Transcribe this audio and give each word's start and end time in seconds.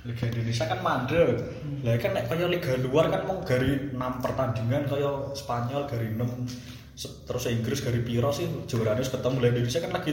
Liga 0.00 0.24
Indonesia 0.26 0.64
kan 0.64 0.80
mandek. 0.80 1.28
Lah 1.84 1.96
kan 1.96 2.10
nek 2.12 2.24
kaya 2.26 2.48
liga 2.48 2.72
luar 2.78 3.08
kan 3.08 3.22
mau 3.24 3.44
gari 3.44 3.92
6 3.92 4.24
pertandingan 4.24 4.88
kaya 4.88 5.10
Spanyol 5.32 5.84
gari 5.84 6.08
6 6.16 6.24
Se- 6.96 7.24
terus 7.24 7.48
Inggris 7.48 7.80
gari 7.80 8.00
piro 8.00 8.28
sih 8.28 8.44
juaranya 8.64 9.00
ketemu 9.00 9.36
lah 9.36 9.48
Indonesia 9.50 9.80
kan 9.80 9.92
lagi 9.92 10.12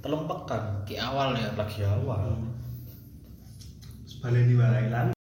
telung 0.00 0.24
pekan 0.24 0.84
Di 0.84 0.96
awal 0.96 1.32
ya. 1.32 1.48
lagi 1.54 1.80
awal. 1.80 2.36
Baleni 4.20 4.54
wae 4.54 4.86
lan. 4.88 5.06
Iso 5.12 5.21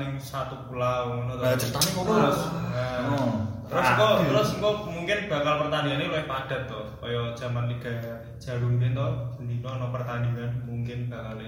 ning 0.00 0.16
satu 0.16 0.56
pulau 0.66 1.12
ngono 1.12 1.36
to. 1.36 1.42
Nah, 1.44 1.54
ceritanya 1.60 1.90
ngono. 1.94 2.12
Terus, 2.16 2.40
nah, 2.72 3.00
Oh. 3.12 3.32
Terus 3.70 3.86
engko 3.86 4.08
terus 4.26 4.48
engko 4.58 4.70
mungkin 4.90 5.18
bakal 5.30 5.54
pertandingannya 5.62 6.10
lebih 6.10 6.26
padat 6.26 6.66
to. 6.66 6.80
Kaya 6.98 7.30
zaman 7.38 7.70
Liga 7.70 7.94
Jarum 8.42 8.82
biyen 8.82 8.98
to, 8.98 9.08
dino 9.46 9.68
ono 9.70 9.86
pertandingan 9.94 10.66
mungkin 10.66 11.06
bakal 11.06 11.38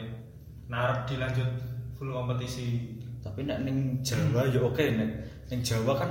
narep 0.71 0.99
dilanjut 1.11 1.51
full 1.99 2.15
kompetisi. 2.15 2.95
Tapi 3.25 3.43
nek 3.43 3.67
ning 3.67 3.99
Jawa 4.07 4.47
ya 4.47 4.63
oke 4.63 4.85
nek 4.95 5.11
ning 5.51 5.61
Jawa 5.67 5.99
kan 5.99 6.11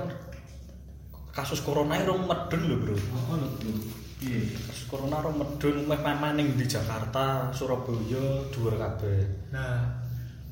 kasus 1.32 1.64
corona 1.64 1.96
rong 2.04 2.28
medun 2.28 2.60
lho, 2.68 2.76
Bro. 2.76 2.94
Oh, 3.32 3.36
lho. 3.40 3.48
Piye? 4.20 4.52
Kasus 4.68 4.84
corona 4.92 5.24
rong 5.24 5.40
medun 5.40 5.88
meh 5.88 5.96
maning 5.96 6.52
di 6.60 6.68
Jakarta, 6.68 7.48
Surabaya, 7.48 8.44
dhuwur 8.52 8.76
kabeh. 8.76 9.48
Nah, 9.48 9.80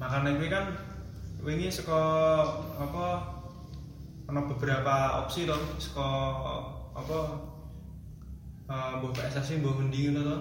makanya 0.00 0.40
gue 0.40 0.48
kan 0.48 0.64
wingi 1.40 1.68
saka 1.68 2.00
apa 2.76 3.06
ana 4.26 4.40
beberapa 4.46 4.95
opsi 5.24 5.42
to 5.42 5.56
saka 5.76 6.09
apa 6.92 7.18
eh 8.70 8.90
mbok 9.01 9.12
PSSI 9.12 9.59
mbok 9.59 9.74
ngendi 9.78 10.00
ngono 10.09 10.23
to. 10.23 10.38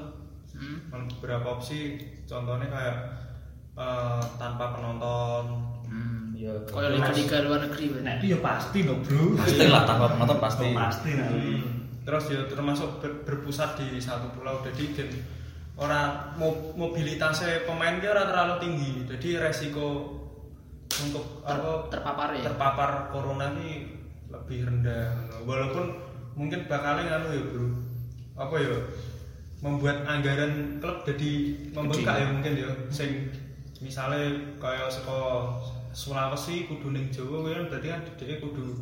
Hmm. 0.49 0.77
Ana 0.91 1.03
beberapa 1.07 1.55
opsi 1.55 1.95
contohnya 2.25 2.67
kayak 2.67 2.97
eh, 3.73 4.21
tanpa 4.35 4.75
penonton. 4.75 5.43
Hmm. 5.89 6.17
Ya, 6.39 6.55
Kayak 6.65 6.95
liga-liga 6.95 7.37
luar 7.43 7.59
negeri 7.61 7.99
Nah, 7.99 8.15
itu 8.15 8.31
ya 8.31 8.39
pasti 8.39 8.87
no, 8.87 8.95
Bro. 9.03 9.35
pasti 9.35 9.65
lah 9.67 9.83
tanpa 9.83 10.05
penonton 10.09 10.39
pasti. 10.39 10.65
Oh, 10.65 10.73
pasti 10.73 11.09
nah. 11.15 11.27
Hmm. 11.27 11.61
Terus 12.03 12.23
ya 12.27 12.41
termasuk 12.45 12.89
ber- 12.99 13.21
berpusat 13.23 13.75
di 13.77 13.99
satu 13.99 14.31
pulau 14.33 14.61
jadi 14.63 14.83
gen 14.93 15.09
ora 15.75 16.31
mo- 16.35 16.75
mobilitasnya 16.75 17.63
pemain 17.63 17.97
dia 17.97 18.11
ora 18.11 18.27
terlalu 18.27 18.55
tinggi. 18.59 18.91
Jadi 19.07 19.29
resiko 19.37 20.18
untuk 21.01 21.25
Ter- 21.41 21.55
apa 21.55 21.71
terpapar 21.87 22.27
ya. 22.33 22.43
terpapar 22.43 22.89
corona 23.09 23.53
ini 23.53 23.69
lebih 24.29 24.67
rendah 24.67 25.09
walaupun 25.43 25.85
mungkin 26.33 26.65
bakalnya 26.65 27.17
anu 27.17 27.27
ya 27.31 27.43
bro 27.43 27.65
apa 28.37 28.55
ya 28.55 28.75
membuat 29.59 30.07
anggaran 30.07 30.79
klub 30.79 31.03
jadi 31.03 31.31
membengkak 31.73 32.15
ya 32.15 32.25
mungkin 32.29 32.53
ya 32.55 32.69
sing 32.87 33.27
misalnya 33.79 34.27
kayak 34.57 34.87
saka 34.87 35.49
Sulawesi 35.89 36.69
kudu 36.69 36.93
ning 36.93 37.09
Jawa 37.09 37.41
kuwi 37.41 37.51
kan 37.51 37.65
berarti 37.67 37.87
kan 37.89 38.01
dhek 38.05 38.39
kudu 38.39 38.77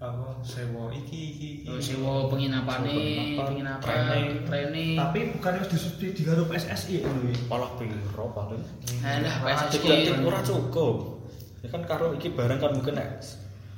apa 0.00 0.40
sewa 0.40 0.88
iki 0.88 1.36
iki 1.36 1.48
iki 1.60 1.66
Terus 1.68 1.92
sewa 1.92 2.24
penginapan 2.24 2.78
nih, 2.80 2.96
Penginapan, 3.36 3.44
penginapan, 3.44 3.82
training. 3.84 4.28
training. 4.48 4.94
Tapi 4.96 5.18
bukan 5.36 5.52
harus 5.60 5.68
disubsidi 5.68 6.22
karo 6.24 6.48
PSSI 6.48 7.04
ngono 7.04 7.28
ya. 7.28 7.36
Malah 7.52 7.70
piro 7.76 8.26
paling. 8.32 8.62
Alah, 9.04 9.36
PSSI. 9.44 10.24
Ora 10.24 10.40
cukup. 10.40 11.19
Ya 11.60 11.68
kan 11.68 11.82
karo 11.82 12.12
iki 12.12 12.32
barang 12.32 12.56
kan 12.56 12.72
mungkin 12.72 12.96
nek 12.96 13.20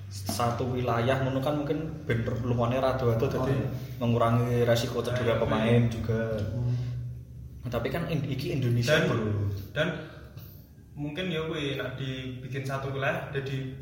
satu 0.08 0.68
wilayah 0.68 1.18
ngono 1.18 1.40
kan 1.40 1.56
mungkin 1.56 2.04
ben 2.04 2.20
lumane 2.42 2.76
Oh, 2.76 2.84
dadi 3.16 3.48
iya. 3.50 3.66
mengurangi 3.96 4.62
resiko 4.62 5.00
cedera 5.00 5.34
Nah, 5.34 5.40
pemain 5.40 5.82
juga. 5.88 6.36
Tapi 7.64 7.88
kan 7.88 8.04
iki 8.06 8.52
Indonesia 8.52 8.92
dan 8.92 9.08
bro. 9.08 9.18
dan 9.72 9.88
mungkin 10.92 11.32
ya 11.32 11.40
kuwi 11.42 11.74
nak 11.74 11.96
dibikin 11.96 12.60
satu 12.60 12.92
wilayah 12.92 13.32
jadi 13.32 13.72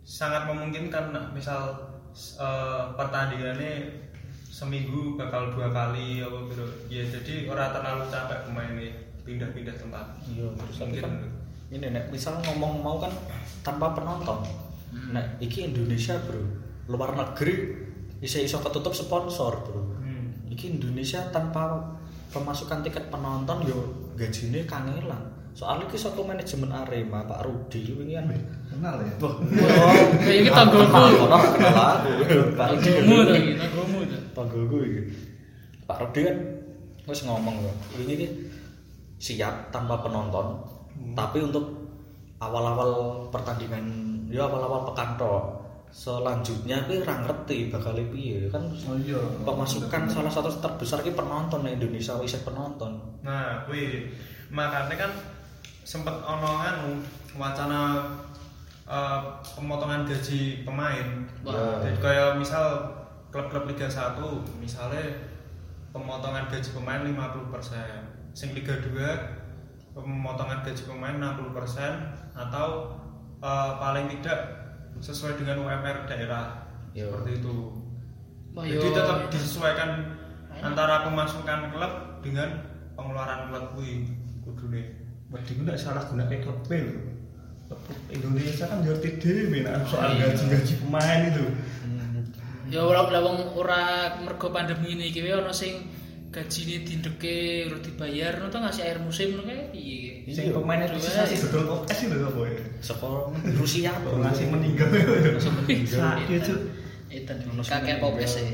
sangat 0.00 0.48
memungkinkan 0.48 1.12
nak 1.12 1.28
misal 1.30 1.76
eh, 2.16 2.84
pertandingannya 2.94 4.00
seminggu 4.48 5.14
bakal 5.14 5.52
dua 5.52 5.68
kali 5.68 6.18
apa 6.18 6.38
bro 6.40 6.64
ya 6.88 7.04
jadi 7.04 7.44
orang 7.46 7.68
terlalu 7.70 8.04
capek 8.08 8.38
pemainnya 8.46 8.88
pindah-pindah 9.20 9.74
tempat 9.74 10.06
Iya, 10.24 10.46
terus 10.54 10.76
Mungkin. 10.80 11.02
kan 11.02 11.12
ini 11.68 11.86
nek 11.90 12.08
misal 12.08 12.38
ngomong 12.40 12.80
mau 12.80 12.96
kan 12.96 13.12
tanpa 13.64 13.96
penonton. 13.96 14.44
Nek 14.92 15.40
iki 15.40 15.66
Indonesia, 15.72 16.14
Bro. 16.20 16.44
Luar 16.92 17.16
negeri 17.16 17.72
iso-iso 18.20 18.60
ketutup 18.60 18.92
sponsor, 18.92 19.64
Bro. 19.64 19.80
hmm. 20.04 20.52
Iki 20.52 20.78
Indonesia 20.78 21.24
tanpa 21.32 21.80
pemasukan 22.30 22.84
tiket 22.84 23.08
penonton 23.08 23.64
yo 23.64 23.78
gajine 24.14 24.68
kangelan. 24.68 25.34
Soalnya 25.54 25.86
iki 25.86 25.94
saka 25.94 26.18
manajemen 26.18 26.66
Arema 26.74 27.22
Pak 27.30 27.46
Rudi 27.46 27.94
wingi 27.94 28.18
kan. 28.18 28.26
Kenal 28.74 28.98
ya? 29.06 29.12
Wah, 29.22 29.34
Ya 30.26 30.34
iki 30.34 30.50
tanggoku. 30.50 30.82
Kenal, 30.90 31.42
kenal, 31.54 31.86
aku. 31.94 32.10
Pak 32.58 32.66
Rudi. 32.74 32.90
Tanggomu 32.90 33.16
to 33.22 33.32
iki, 33.38 33.52
tanggomu 33.54 33.98
to. 34.02 34.18
Tanggoku 34.34 34.76
iki. 34.82 35.02
Pak 35.86 35.98
Rudi 36.02 36.20
kan 36.26 36.36
wis 37.06 37.20
ngomong 37.22 37.54
kok. 37.62 37.76
Wingi 38.02 38.14
iki 38.18 38.28
siap 39.22 39.70
tanpa 39.70 40.02
penonton. 40.02 40.58
Tapi 41.14 41.38
untuk 41.38 41.83
awal-awal 42.46 42.90
pertandingan 43.28 43.84
ya 44.28 44.44
awal-awal 44.44 44.88
pekan 44.92 45.16
tok. 45.16 45.44
Selanjutnya 45.94 46.82
kuwi 46.90 47.06
ora 47.06 47.22
ngerti 47.22 47.70
bakal 47.70 47.94
piye 48.10 48.50
kan 48.50 48.58
Oh 48.82 48.98
iya. 48.98 49.14
pemasukan 49.46 50.10
salah 50.10 50.26
satu 50.26 50.50
terbesar 50.58 51.06
ki 51.06 51.14
penonton 51.14 51.62
di 51.62 51.70
Indonesia 51.70 52.18
wis 52.18 52.34
penonton. 52.42 52.98
nah 53.22 53.62
kuwi 53.62 54.10
makanya 54.50 55.06
kan 55.06 55.12
sempet 55.86 56.10
ono 56.26 56.50
anu 56.58 56.98
wacana 57.38 58.10
eh, 58.90 59.20
pemotongan 59.54 60.02
gaji 60.02 60.66
pemain 60.66 61.30
Wah. 61.46 61.78
Jadi 61.78 62.02
kayak 62.02 62.42
misal 62.42 62.90
klub-klub 63.30 63.70
Liga 63.70 63.86
1 63.86 64.18
misalnya 64.58 65.14
pemotongan 65.94 66.50
gaji 66.50 66.74
pemain 66.74 67.06
50% 67.06 68.34
sing 68.34 68.50
Liga 68.50 68.74
2 68.82 69.94
pemotongan 69.94 70.58
gaji 70.66 70.82
pemain 70.90 71.22
60% 71.22 71.54
atau 72.34 72.68
eh, 73.38 73.72
paling 73.78 74.06
tidak 74.10 74.38
sesuai 74.98 75.38
dengan 75.38 75.66
UMR 75.66 76.06
daerah 76.06 76.66
Yo. 76.94 77.10
seperti 77.10 77.42
itu 77.42 77.54
Wah, 78.54 78.62
jadi 78.62 78.86
yo. 78.86 78.94
tetap 78.94 79.18
disesuaikan 79.34 79.90
antara 80.62 81.02
pemasukan 81.10 81.74
klub 81.74 81.92
dengan 82.22 82.62
pengeluaran 82.94 83.50
klub 83.50 83.64
kuwi 83.74 84.06
kudune 84.46 84.82
ku 85.34 85.62
nek 85.66 85.74
salah 85.74 86.06
gunake 86.06 86.46
klub. 86.46 86.62
Klub 86.62 87.80
Indonesia 88.06 88.70
kan 88.70 88.86
ngerti 88.86 89.18
dhewe 89.18 89.66
nek 89.66 89.82
soal 89.90 90.14
Iya. 90.14 90.30
gaji-gaji 90.30 90.74
pemain 90.78 91.20
itu. 91.26 91.44
Ya 92.70 92.80
ora 92.86 93.02
ora 93.04 93.18
wong 93.18 93.38
ora 93.58 93.82
mergo 94.22 94.54
pandemi 94.54 94.94
ini 94.94 95.10
iki 95.10 95.26
ono 95.26 95.50
sing 95.50 95.90
gajine 96.34 96.82
dindeke 96.82 97.70
ora 97.70 97.78
dibayar 97.78 98.34
to 98.50 98.58
ngasih 98.58 98.82
air 98.82 98.98
musim 98.98 99.38
ngono 99.38 99.46
kae 99.46 99.70
piye. 99.70 100.26
Sing 100.34 100.50
pemain 100.50 100.82
itu 100.82 100.98
Iya. 100.98 101.22
sih 101.30 101.38
dodol 101.46 101.86
kok 101.86 101.94
es 101.94 101.98
itu 102.02 102.16
apa 102.18 102.40
ya? 102.50 102.62
Sekolah 102.82 103.22
Rusia 103.54 103.92
Kok 104.02 104.18
ngasih 104.18 104.46
meninggal. 104.50 104.88
Sakit 105.38 106.38
Cuk. 106.42 106.60
Itu 107.14 107.32
sing 107.38 107.54
kakek 107.62 108.02
popes 108.02 108.42
ya. 108.42 108.50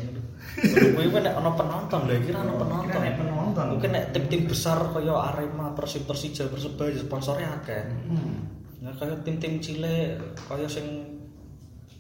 Kuwi 0.61 1.09
kan 1.15 1.23
nek 1.25 1.35
ono 1.41 1.51
penonton 1.57 2.01
lho, 2.11 2.21
kira 2.21 2.43
ono 2.45 2.55
penonton. 2.61 2.91
Kira 2.91 3.01
nek 3.01 3.15
penonton. 3.17 3.65
Mungkin 3.77 3.91
nek 3.97 4.05
tim-tim 4.13 4.43
besar 4.45 4.79
kaya 4.93 5.15
Arema, 5.33 5.73
Persib, 5.73 6.05
Persija, 6.05 6.51
Persebaya 6.53 6.93
sponsornya 7.01 7.49
akeh. 7.61 7.81
Hmm. 8.11 8.45
Ya 8.85 8.91
kaya 8.97 9.15
tim-tim 9.25 9.57
cilik 9.63 10.21
kaya 10.49 10.69
sing 10.69 10.85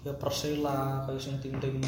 kaya 0.02 0.12
Persela, 0.16 1.04
kaya 1.08 1.16
sing 1.20 1.40
tim-tim 1.40 1.78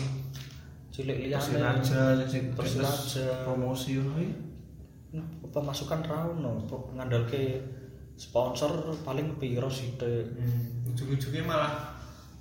cilik 0.92 1.16
liyane. 1.26 1.80
Sing 2.28 2.52
Persiraja. 2.52 3.48
promosi 3.48 3.96
ngono 3.98 4.20
iki. 4.20 4.34
Pemasukan 5.52 6.00
ra 6.04 6.24
ono, 6.28 6.64
ngandalke 6.96 7.60
sponsor 8.16 8.92
paling 9.04 9.36
piro 9.40 9.68
sithik. 9.68 10.32
ujung-ujungnya 10.92 11.42
malah 11.48 11.72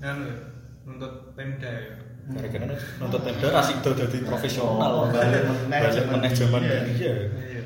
nganu 0.03 0.27
ya 0.27 0.35
nuntut 0.83 1.31
Pemda 1.35 1.71
ya 1.71 1.95
Gara-gara 2.31 2.75
nuntut 2.99 3.21
tenda 3.23 3.47
ra 3.49 3.63
sido 3.63 3.91
dadi 3.95 4.19
profesional, 4.27 5.07
balik 5.09 5.41
balik 5.47 6.05
meneh 6.05 6.29
balik 6.29 6.47
meneh 6.51 6.69
iya. 6.69 6.79
iya. 6.95 7.13
iya 7.57 7.63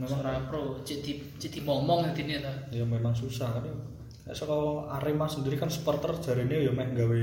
Memang 0.00 0.24
Ora 0.24 0.32
pro, 0.48 0.80
cek 0.80 1.04
di 1.36 1.60
momong 1.60 2.08
intine 2.14 2.40
ta. 2.40 2.48
ya 2.72 2.80
memang 2.88 3.12
susah 3.12 3.52
kan 3.52 3.68
ya. 3.68 3.74
Saka 4.32 4.56
Arema 4.96 5.28
sendiri 5.28 5.60
kan 5.60 5.68
supporter 5.68 6.14
jarine 6.24 6.64
ya 6.64 6.72
meh 6.72 6.88
gawe 6.96 7.20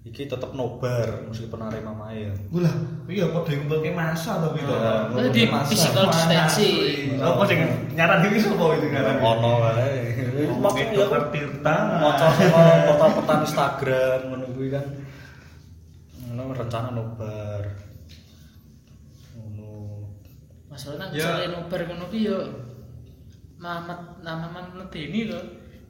iki 0.00 0.24
tetep 0.24 0.56
nobar 0.56 1.28
meskipun 1.28 1.60
Arema 1.60 1.92
main. 1.92 2.32
Gula, 2.48 2.72
iya 3.04 3.28
padha 3.28 3.52
ngumpulke 3.52 3.92
masa 3.92 4.40
to. 4.40 4.56
Nah, 4.56 5.12
Itu 5.12 5.28
di 5.28 5.44
physical 5.68 6.08
distancing. 6.08 7.20
Apa 7.20 7.42
sing 7.44 7.60
nyaran 7.92 8.24
iki 8.24 8.40
sapa 8.40 8.64
itu 8.80 8.86
nyaran? 8.88 9.20
Ono 9.20 9.50
wae. 9.60 10.00
Maksud 10.56 10.88
ya 10.88 11.04
Dokter 11.04 11.22
Tirta. 11.28 11.76
maca 12.00 12.26
kota-kota 12.88 13.34
Instagram 13.44 14.18
ngono 14.32 14.46
kuwi 14.56 14.68
kan. 14.72 14.86
Ngono 16.32 16.56
rencana 16.56 16.88
nobar. 16.96 17.62
Ngono. 19.36 19.68
Masalahnya 20.72 21.12
Ya. 21.12 21.44
nobar 21.44 21.80
ngono 21.84 22.08
ki 22.08 22.20
yo 22.24 22.40
Mamat 23.60 24.24
nama 24.24 24.48
Mamat 24.48 24.72
medeni 24.72 25.28
to 25.28 25.36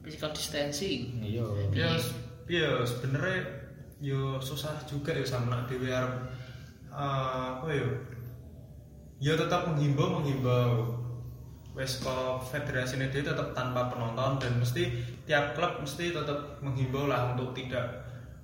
physical 0.03 0.35
distancing. 0.35 1.15
Iya. 1.23 1.47
ya 1.71 1.89
iya 2.51 2.83
sebenarnya 2.83 3.60
yo 4.01 4.41
susah 4.41 4.73
juga 4.83 5.13
ya 5.13 5.21
sama 5.21 5.53
nak 5.53 5.69
dhewe 5.69 5.87
arep 5.87 6.13
eh, 6.89 7.45
apa 7.55 7.65
ya? 7.69 7.87
Ya 9.21 9.33
tetap 9.37 9.69
menghimbau 9.69 10.17
menghimbau. 10.19 10.97
Wes 11.71 12.03
kok 12.03 12.43
federasi 12.43 12.99
ini 12.99 13.07
dia 13.07 13.23
tetap 13.23 13.55
tanpa 13.55 13.87
penonton 13.87 14.35
dan 14.43 14.59
mesti 14.59 14.91
tiap 15.23 15.55
klub 15.55 15.79
mesti 15.79 16.11
tetap 16.11 16.59
menghimbau 16.59 17.07
lah 17.07 17.31
untuk 17.31 17.53
tidak 17.55 17.85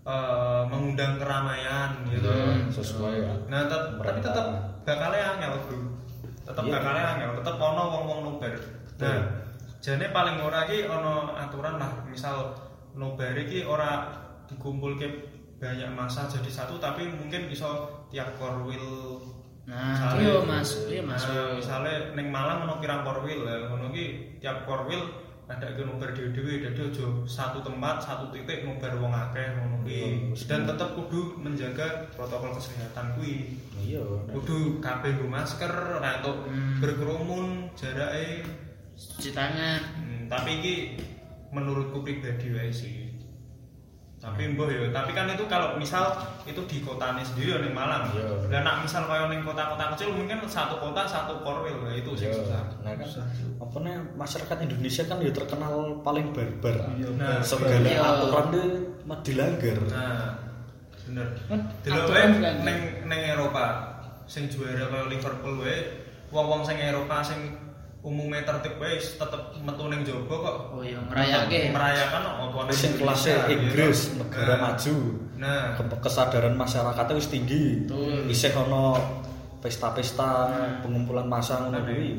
eh, 0.07 0.63
mengundang 0.69 1.17
keramaian 1.19 2.05
gitu. 2.07 2.29
Hmm, 2.29 2.69
sesuai 2.71 3.13
ya. 3.19 3.33
nah 3.51 3.67
tet- 3.67 3.97
tapi 3.99 4.19
tetap 4.23 4.45
bakalnya 4.85 5.35
angel 5.35 5.53
bro. 5.65 5.79
Tetap 6.47 6.63
Iya. 6.63 6.73
bakalnya 6.79 7.05
angel. 7.17 7.29
Tetap 7.43 7.55
ono 7.59 7.83
wong 7.91 8.03
wong 8.07 8.19
nobar. 8.23 8.55
Nah 9.03 9.17
jane 9.83 10.05
paling 10.13 10.37
ora 10.39 10.63
ki 10.63 10.87
ono 10.87 11.35
aturan 11.35 11.75
lah. 11.75 11.91
Misal 12.07 12.55
nobar 12.95 13.35
iki 13.35 13.67
ora 13.67 14.07
dikumpulke 14.47 15.35
banyak 15.57 15.89
masa 15.91 16.29
jadi 16.29 16.49
satu 16.49 16.77
tapi 16.77 17.09
mungkin 17.09 17.49
bisa 17.49 17.65
tiap 18.07 18.37
korwil 18.37 18.85
Nah, 19.67 20.15
iya 20.15 20.39
Mas, 20.47 20.87
iya 20.87 21.03
Mas. 21.03 21.27
Nah, 21.27 21.59
misalnya 21.59 22.15
neng 22.15 22.31
Malang 22.31 22.63
ono 22.63 22.79
pirang 22.79 23.03
korwil 23.03 23.43
lah 23.43 23.67
ngono 23.67 23.91
ki 23.91 24.39
tiap 24.39 24.63
korwil 24.63 25.03
ada 25.43 25.75
ke 25.75 25.83
nobar 25.83 26.15
dhewe-dhewe 26.15 26.63
dadi 26.63 26.87
aja 26.87 27.03
satu 27.27 27.59
tempat 27.59 27.99
satu 27.99 28.31
titik 28.31 28.63
nobar 28.63 28.95
wong 28.95 29.11
akeh 29.11 29.43
ngono 29.59 29.83
ki 29.83 30.31
Iya, 30.31 30.47
dan 30.47 30.71
tetap 30.71 30.95
kudu 30.95 31.35
menjaga 31.39 32.07
protokol 32.15 32.55
kesehatan 32.55 33.19
kuwi 33.19 33.59
Iya. 33.75 34.03
kudu 34.31 34.79
kabeh 34.79 35.19
masker 35.27 35.99
ora 35.99 36.23
entuk 36.23 36.47
Hmm. 36.47 36.79
berkerumun 36.79 37.67
jarake 37.75 38.47
Cuci 38.95 39.29
tangan. 39.29 39.83
Hmm, 39.99 40.31
tapi 40.31 40.49
iki 40.57 40.75
menurutku 41.51 42.01
pribadi 42.01 42.55
wae 42.55 42.71
sih 42.71 43.06
tapi 44.27 44.53
mbah 44.53 44.67
ya 44.67 44.91
tapi 44.91 45.11
kan 45.11 45.31
itu 45.31 45.47
kalau 45.47 45.79
misal 45.79 46.11
itu 46.43 46.59
di 46.67 46.83
kotanya 46.83 47.23
sendiri 47.23 47.55
ya 47.55 47.59
ning 47.63 47.71
Malang 47.71 48.11
Iya. 48.11 48.27
dan 48.51 48.61
nak 48.61 48.83
misal 48.83 49.07
kaya 49.07 49.31
ning 49.31 49.39
kota-kota 49.41 49.95
kecil 49.95 50.11
mungkin 50.11 50.43
satu 50.43 50.75
kota 50.77 51.07
satu 51.07 51.39
korwil 51.41 51.79
nah, 51.79 51.95
itu 51.95 52.11
sih 52.13 52.27
Iya. 52.27 52.37
susah 52.37 52.63
Nah 52.83 52.93
kan 52.93 53.07
apa 53.57 53.77
nih 53.81 53.95
masyarakat 54.13 54.57
Indonesia 54.63 55.03
kan 55.03 55.17
ya 55.23 55.31
terkenal 55.31 55.73
paling 56.03 56.27
barbar. 56.31 56.75
Iya, 56.93 57.09
Nah, 57.15 57.39
segala 57.39 57.81
iya. 57.81 57.99
aturan 58.03 58.45
deh 58.51 58.67
mah 59.03 59.19
dilanggar. 59.23 59.77
nah 59.87 60.35
bener 61.07 61.27
Kan 61.47 61.59
delok 61.81 62.11
wae 62.11 62.25
ning 62.67 62.77
ning 63.07 63.21
Eropa 63.31 63.65
sing 64.27 64.51
juara 64.51 64.85
kaya 64.85 65.07
Liverpool 65.07 65.63
wae 65.63 66.03
wong-wong 66.27 66.67
sing 66.67 66.75
Eropa 66.77 67.23
sing 67.23 67.39
umumnya 67.99 68.39
tertib 68.41 68.77
wae 68.77 68.95
tetep 68.95 69.41
metu 69.59 69.83
ning 69.87 70.01
jaba 70.01 70.31
kok 70.31 70.57
Oh 70.71 70.81
iya, 70.81 71.01
ngerayake. 71.01 71.73
merayakan 71.73 72.21
apa 72.23 72.59
ning 72.63 72.73
Sing 72.73 72.91
kelasnya 72.95 73.35
Indonesia, 73.43 73.53
Inggris, 73.53 73.99
negara 74.15 74.53
Nah, 74.53 74.59
maju. 74.63 74.95
Nah, 75.37 75.63
Ke- 75.75 75.99
kesadaran 75.99 76.55
masyarakatnya 76.55 77.13
wis 77.13 77.27
tinggi. 77.27 77.65
Isih 78.27 78.53
ono 78.55 78.95
pesta-pesta 79.59 80.29
pengumpulan 80.81 81.25
massa 81.25 81.59
ngono 81.59 81.73
Nah, 81.73 81.83
kuwi. 81.83 82.09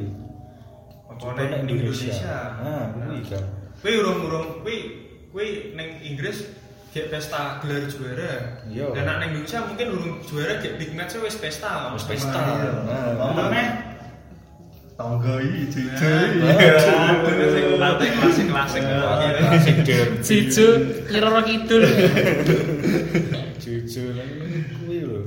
apa 1.08 1.26
ning 1.34 1.48
ning 1.64 1.76
Indonesia. 1.80 2.36
Nah, 2.58 2.84
kuwi 2.92 3.19
kan. 3.25 3.44
Kuwi 3.80 3.92
urung-urung 3.96 4.46
kuwi 4.60 4.76
kuwi 5.30 5.46
ning 5.72 5.88
Inggris 6.04 6.52
gek 6.88 7.08
pesta 7.08 7.62
gelar 7.62 7.86
juara. 7.86 8.32
Iya. 8.66 8.92
Dan 8.92 9.08
ning 9.16 9.30
Indonesia 9.32 9.64
mungkin 9.64 9.86
urung 9.90 10.14
juara 10.20 10.58
gek 10.58 10.76
big 10.76 10.92
match 10.92 11.16
wis 11.16 11.38
pesta. 11.38 11.94
Wis 11.96 12.04
pesta. 12.04 12.36
Iya. 12.36 12.70
Nah, 12.84 13.88
tangga 14.99 15.39
iki 15.39 15.87
Nah, 15.95 16.59
jujur. 16.59 17.15
bener 17.23 17.49
sing 17.55 17.67
partai 17.79 18.09
klasik-klasik. 18.19 18.83
Klasik 18.83 19.77
derby. 19.87 20.17
Cicu 20.27 20.67
nyeroro 21.06 21.41
kidul. 21.47 21.83
Jujur 23.62 24.15
kuwi 24.75 24.99
lho. 25.06 25.23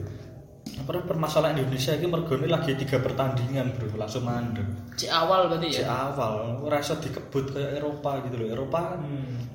Apa 0.82 0.98
permasalahan 1.08 1.62
Indonesia 1.62 1.94
ini 1.96 2.10
mergone 2.10 2.50
lagi 2.52 2.74
tiga 2.76 3.00
pertandingan 3.00 3.72
bro 3.78 3.96
langsung 3.96 4.28
mandek. 4.28 4.66
Cik 5.00 5.08
awal 5.08 5.48
berarti 5.48 5.72
Di 5.72 5.86
ya. 5.86 6.10
awal 6.10 6.60
ora 6.60 6.84
iso 6.84 7.00
dikebut 7.00 7.56
kayak 7.56 7.80
Eropa 7.80 8.20
gitu 8.28 8.36
loh. 8.44 8.48
Eropa 8.52 8.98
kan, 8.98 9.02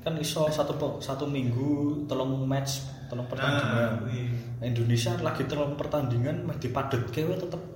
kan 0.00 0.14
iso 0.16 0.48
satu 0.48 0.78
satu 0.96 1.28
minggu 1.28 2.06
telung 2.08 2.46
match, 2.48 2.88
telung 3.12 3.28
pertandingan. 3.28 3.68
Nah, 3.68 3.92
kuwi. 4.00 4.22
Nah, 4.32 4.64
Indonesia 4.64 5.12
lagi 5.20 5.44
telung 5.44 5.76
pertandingan 5.76 6.46
mah 6.46 6.56
dipadet 6.56 7.04
kewe 7.12 7.36
tetep 7.36 7.75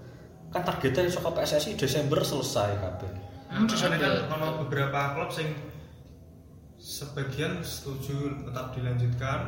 kan 0.50 0.62
targetnya 0.62 1.06
iso 1.06 1.19
ke 1.19 1.31
PSSI 1.31 1.79
Desember 1.79 2.20
selesai 2.20 2.70
kabeh. 2.76 3.11
Hmm, 3.50 3.67
kan 3.67 4.31
ono 4.31 4.62
beberapa 4.62 5.14
klub 5.14 5.31
sing 5.31 5.50
sebagian 6.79 7.61
setuju 7.62 8.47
tetap 8.47 8.73
dilanjutkan, 8.75 9.41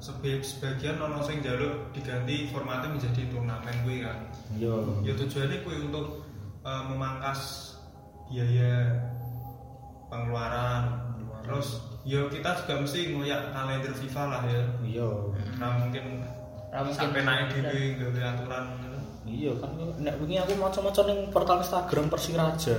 sebagian 0.00 0.96
ono 0.96 1.20
sing 1.20 1.40
jaluk 1.40 1.92
diganti 1.92 2.48
formatnya 2.48 2.92
menjadi 2.92 3.22
turnamen 3.28 3.76
kuwi 3.84 4.04
kan. 4.04 4.18
Yo. 4.56 5.00
ya 5.04 5.12
tujuannya 5.14 5.62
kue 5.62 5.76
untuk 5.78 6.26
eh, 6.60 6.82
memangkas 6.88 7.72
biaya 8.30 8.96
pengeluaran 10.06 10.82
terus 11.42 11.82
ya 12.06 12.26
kita 12.30 12.62
juga 12.62 12.74
mesti 12.82 13.00
ngoyak 13.10 13.50
kalender 13.50 13.92
FIFA 13.94 14.22
lah 14.26 14.42
ya 14.46 14.62
Iya. 14.82 15.08
nah 15.58 15.70
mungkin 15.82 16.04
Ra 16.70 16.86
mungkin. 16.86 16.94
sampai 16.94 17.22
naik 17.26 17.50
dhewe 17.50 17.98
gawe 17.98 18.20
aturan 18.34 18.64
gitu. 18.78 18.89
Iya 19.28 19.52
kan 19.60 19.76
nek 19.76 20.16
wingi 20.16 20.40
aku 20.40 20.56
maca-maca 20.56 21.04
ning 21.04 21.28
portal 21.28 21.60
Instagram 21.60 22.08
Persiraja. 22.08 22.76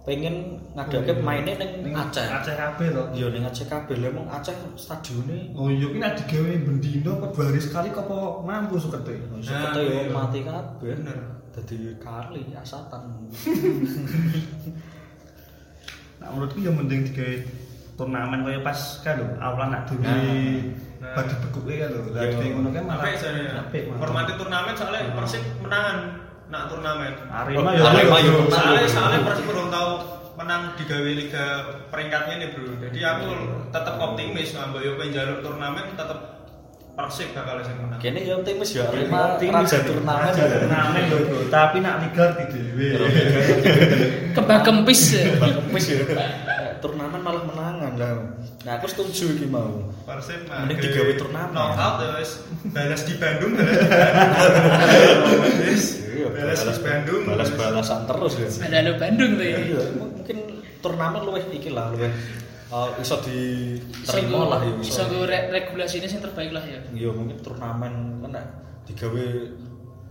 Pengen 0.00 0.56
ngadake 0.72 1.20
mainnya 1.20 1.60
ning 1.60 1.92
Aceh. 1.92 2.24
Aceh 2.24 2.56
kabeh 2.56 2.88
to. 2.88 3.02
Iya 3.12 3.26
ning 3.28 3.44
Aceh 3.44 3.68
kabeh 3.68 4.00
lha 4.00 4.08
emang 4.08 4.24
Aceh 4.32 4.56
stadione 4.80 5.52
Oh 5.52 5.68
iya 5.68 5.86
ki 5.92 5.98
nek 6.00 6.16
digawe 6.24 6.50
bendino 6.64 7.10
apa 7.20 7.26
dua 7.36 7.44
hari 7.52 7.60
sekali 7.60 7.92
kok 7.92 8.08
apa 8.08 8.18
mampu 8.40 8.80
sukete. 8.80 9.20
iso 9.36 9.52
Nah, 9.52 9.76
kete 9.76 9.80
yo 9.84 9.92
iya. 9.92 10.12
mati 10.12 10.40
kabeh. 10.40 10.92
Bener. 10.96 11.18
Dadi 11.52 11.76
kali 12.00 12.42
asatan. 12.56 13.02
Nah 16.20 16.28
menurutku 16.36 16.60
yang 16.60 16.76
mending 16.76 17.08
digawe 17.08 17.32
turnamen 18.00 18.40
kaya 18.40 18.60
pas 18.60 18.80
kan 18.98 19.14
lho, 19.14 19.28
awalan 19.36 19.68
nak 19.70 19.82
dhewe 19.84 20.72
Nah. 21.00 21.16
bagi 21.16 21.32
bekuke 21.38 21.74
kan 21.76 21.88
lho. 21.90 22.00
Lah 22.08 22.16
Iya. 22.18 22.28
digawe 22.30 22.48
ngono 22.50 22.68
kan 22.70 22.82
malah 22.82 23.04
apa 23.04 23.28
ya 23.28 23.52
apik 23.58 23.82
formatnya 23.90 24.34
turnamen 24.36 24.72
soalnya 24.74 25.00
persib 25.14 25.42
menangan 25.58 25.96
nak 26.46 26.62
turnamen 26.66 27.12
Arema 27.26 27.60
Oh, 27.60 27.72
ya 27.72 27.82
Arema 27.86 28.16
ya 28.16 28.30
bro. 28.30 28.40
menang. 28.42 28.52
soalnya 28.52 28.84
soalnya 28.86 29.18
persib 29.22 29.44
belum 29.46 29.68
tahu 29.68 29.90
menang 30.34 30.62
di 30.74 30.84
gawe 30.84 31.10
liga 31.14 31.44
peringkatnya 31.88 32.34
nih 32.38 32.48
bro 32.50 32.72
jadi 32.80 33.00
aku 33.06 33.28
tetap 33.70 33.94
optimis 33.98 34.48
ngambil 34.50 34.80
yo 34.82 34.92
pengen 34.94 35.12
jalur 35.14 35.38
turnamen 35.40 35.84
tetap 35.94 36.18
persib 36.92 37.28
bakal 37.32 37.56
sing 37.62 37.76
menang 37.78 37.96
Kene 37.98 38.20
yo 38.20 38.34
optimis 38.36 38.70
ya 38.70 38.84
Arema 38.86 39.22
Tim 39.36 39.52
raja 39.52 39.78
turnamen. 39.80 40.20
Raja 40.26 40.44
turnamen 40.50 41.02
lho 41.06 41.18
bro. 41.22 41.38
Tapi 41.48 41.76
nak 41.78 41.94
liga 42.02 42.24
di 42.34 42.44
dhewe. 42.50 42.88
Kembang 44.32 44.60
kempis 44.60 45.00
ya. 45.14 45.24
Wis 45.70 45.84
ya. 45.86 46.00
Turnamen 46.80 47.20
malah 47.20 47.44
menangan 47.44 47.92
lah. 47.94 48.10
Nah, 48.64 48.72
aku 48.76 48.86
setuju 48.88 49.36
iki 49.36 49.46
mau. 49.46 49.84
Persib 50.04 50.48
mah 50.48 50.64
Mending 50.64 50.80
digawe 50.80 51.12
turnamen. 51.14 51.52
knockout 51.52 51.94
ya 52.00 52.08
wis 52.16 52.32
balas 52.72 53.02
di 53.04 53.14
Bandung 53.16 53.52
balas 53.60 53.76
di 53.76 54.60
Bandung. 54.64 55.40
Iya, 56.10 56.26
balas 56.32 56.60
di 56.60 56.82
Bandung 56.82 57.22
balas-balasan 57.24 58.00
terus 58.04 58.32
ya. 58.36 58.48
Ada 58.64 58.76
ada 58.82 58.92
Bandung 58.96 59.30
tuh 59.36 59.46
ya. 59.46 59.58
Iya, 59.60 59.80
mungkin 59.96 60.36
turnamen 60.80 61.20
luwih 61.24 61.44
iki 61.52 61.70
lah, 61.70 61.92
luwih 61.92 62.12
uh, 62.68 62.88
iso 62.98 63.20
Iso 63.20 63.24
diterima 63.24 64.56
lah 64.56 64.60
ya. 64.64 64.72
Iso 64.80 65.02
go 65.06 65.24
re- 65.24 65.48
regulasi 65.48 66.00
ini 66.00 66.08
yang 66.08 66.24
terbaik 66.24 66.50
lah 66.52 66.64
ya. 66.64 66.80
Iya, 66.92 67.10
mungkin 67.12 67.36
turnamen 67.40 68.24
kan 68.24 68.30
nek 68.32 68.44
digawe 68.88 69.24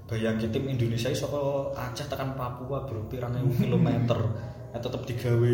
bayangke 0.05 0.49
tim 0.49 0.65
Indonesia 0.65 1.09
iso 1.09 1.29
Aceh 1.73 2.05
tekan 2.05 2.33
Papua 2.33 2.85
bro 2.85 3.05
pirang 3.05 3.33
ewu 3.37 3.51
kilometer. 3.57 4.17
Nek 4.69 4.79
tetep 4.79 5.01
digawe 5.05 5.53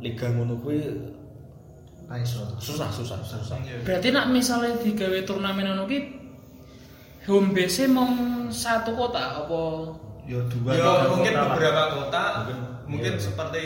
liga 0.00 0.26
ngono 0.30 0.56
kuwi 0.58 0.80
susah 2.60 2.88
susah 2.92 3.18
susah. 3.20 3.56
Iya. 3.64 3.80
Berarti 3.82 4.08
nak 4.12 4.28
misalnya 4.30 4.76
digawe 4.78 5.18
turnamen 5.24 5.66
anu 5.66 5.84
ki 5.84 5.98
home 7.24 7.56
base 7.56 7.88
mong 7.88 8.12
satu 8.48 8.92
kota 8.92 9.44
apa 9.44 9.60
Yo 10.24 10.40
dua. 10.48 10.72
Ya 10.72 10.80
tiga 10.80 11.08
mungkin 11.12 11.32
kota 11.32 11.40
lah. 11.40 11.48
beberapa 11.52 11.82
kota 11.92 12.22
Mungkin, 12.40 12.58
mungkin 12.88 13.12
iya. 13.16 13.20
seperti 13.20 13.64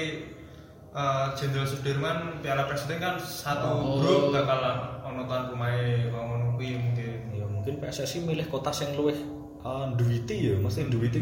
eh, 0.90 1.26
Jenderal 1.38 1.67
Sudirman 1.67 2.19
Piala 2.43 2.67
Presiden 2.67 2.99
kan 2.99 3.14
satu 3.19 3.67
Oh. 3.78 4.02
grup 4.02 4.23
bakal 4.35 4.59
ono 5.07 5.23
tuan 5.26 5.43
pemain 5.50 6.11
ngono 6.11 6.59
kuwi 6.59 6.75
mungkin. 6.75 7.14
Ya 7.31 7.47
mungkin 7.47 7.78
PSSI 7.78 8.26
milih 8.26 8.47
kota 8.50 8.75
yang 8.75 8.99
luwih 8.99 9.19
eh, 9.62 9.85
duwiti 9.95 10.37
ya 10.50 10.55
mesti 10.59 10.90
duwiti 10.90 11.21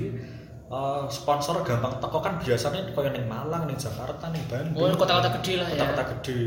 eh, 0.69 1.03
sponsor 1.09 1.63
gampang 1.63 1.97
teko 1.97 2.19
kan 2.19 2.39
biasanya 2.39 2.91
koyo 2.91 3.09
ning 3.09 3.25
Malang 3.25 3.65
ning 3.65 3.77
Jakarta 3.77 4.29
ning 4.29 4.43
Bandung 4.47 4.83
Oh, 4.83 4.95
kota-kota 4.95 5.31
gede 5.37 5.53
lah 5.57 5.67
ya. 5.67 5.75
kota-kota 5.77 6.05
gede 6.15 6.41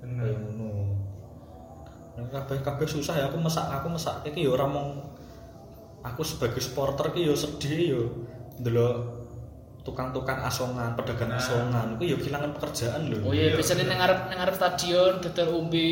Bener. 0.00 0.32
Ngono 0.32 0.68
Nah, 2.10 2.26
kabeh 2.28 2.60
kabeh 2.60 2.84
susah 2.84 3.16
ya 3.16 3.24
aku 3.26 3.38
mesak 3.38 3.64
aku 3.64 3.88
mesak 3.88 4.20
iki 4.22 4.44
ya 4.44 4.52
ora 4.52 4.68
mung 4.68 5.00
aku 6.00 6.20
sebagai 6.20 6.60
supporter 6.60 7.08
ki 7.10 7.24
ya 7.24 7.32
sedih 7.32 7.80
ya 7.90 8.02
ndelok 8.58 8.96
tukang-tukang 9.80 10.36
asongan, 10.44 10.92
pedagang 10.92 11.32
Nah. 11.32 11.40
asongan, 11.40 11.96
itu 11.96 12.12
ya 12.12 12.16
kehilangan 12.20 12.52
pekerjaan 12.52 13.00
loh. 13.08 13.24
Oh 13.24 13.32
iya, 13.32 13.56
biasanya 13.56 13.88
nang 13.88 13.98
ngarep 13.98 14.20
nang 14.28 14.38
ngarep 14.38 14.54
stadion 14.54 15.12
dodol 15.18 15.48
umbi 15.56 15.88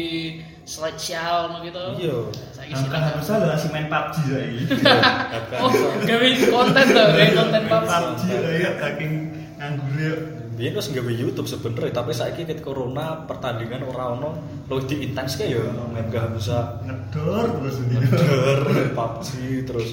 slide 0.69 1.01
sial 1.01 1.49
ngono 1.49 1.65
gitu. 1.65 1.85
Iya. 1.97 2.17
Saiki 2.53 2.77
Kan 2.93 3.01
harusnya 3.01 3.49
lah 3.49 3.57
si 3.57 3.69
main 3.73 3.89
PUBG 3.89 4.17
lagi. 4.29 4.61
Oh, 5.65 5.73
gawe 6.05 6.29
konten 6.53 6.85
tuh, 6.93 7.07
gawe 7.09 7.31
konten 7.33 7.63
PUBG. 7.65 7.89
PUBG 7.89 8.23
lah 8.37 8.53
ya 8.53 8.71
saking 8.77 9.13
nganggur 9.57 9.97
ya. 9.97 10.15
Biyen 10.59 10.75
wis 10.75 10.91
nggawe 10.91 11.13
YouTube 11.15 11.49
sebenernya, 11.49 11.95
tapi 11.95 12.11
saiki 12.13 12.43
ketika 12.43 12.69
corona 12.69 13.25
pertandingan 13.31 13.87
ora 13.87 14.19
ono, 14.19 14.31
luwih 14.67 14.85
diintens 14.91 15.39
ya 15.39 15.63
main 15.95 16.11
gak 16.11 16.35
bisa 16.35 16.83
Ngedor 16.85 17.63
terus 17.63 17.77
ini. 17.89 17.95
Ngeder, 18.05 18.61
PUBG 18.99 19.29
terus 19.65 19.89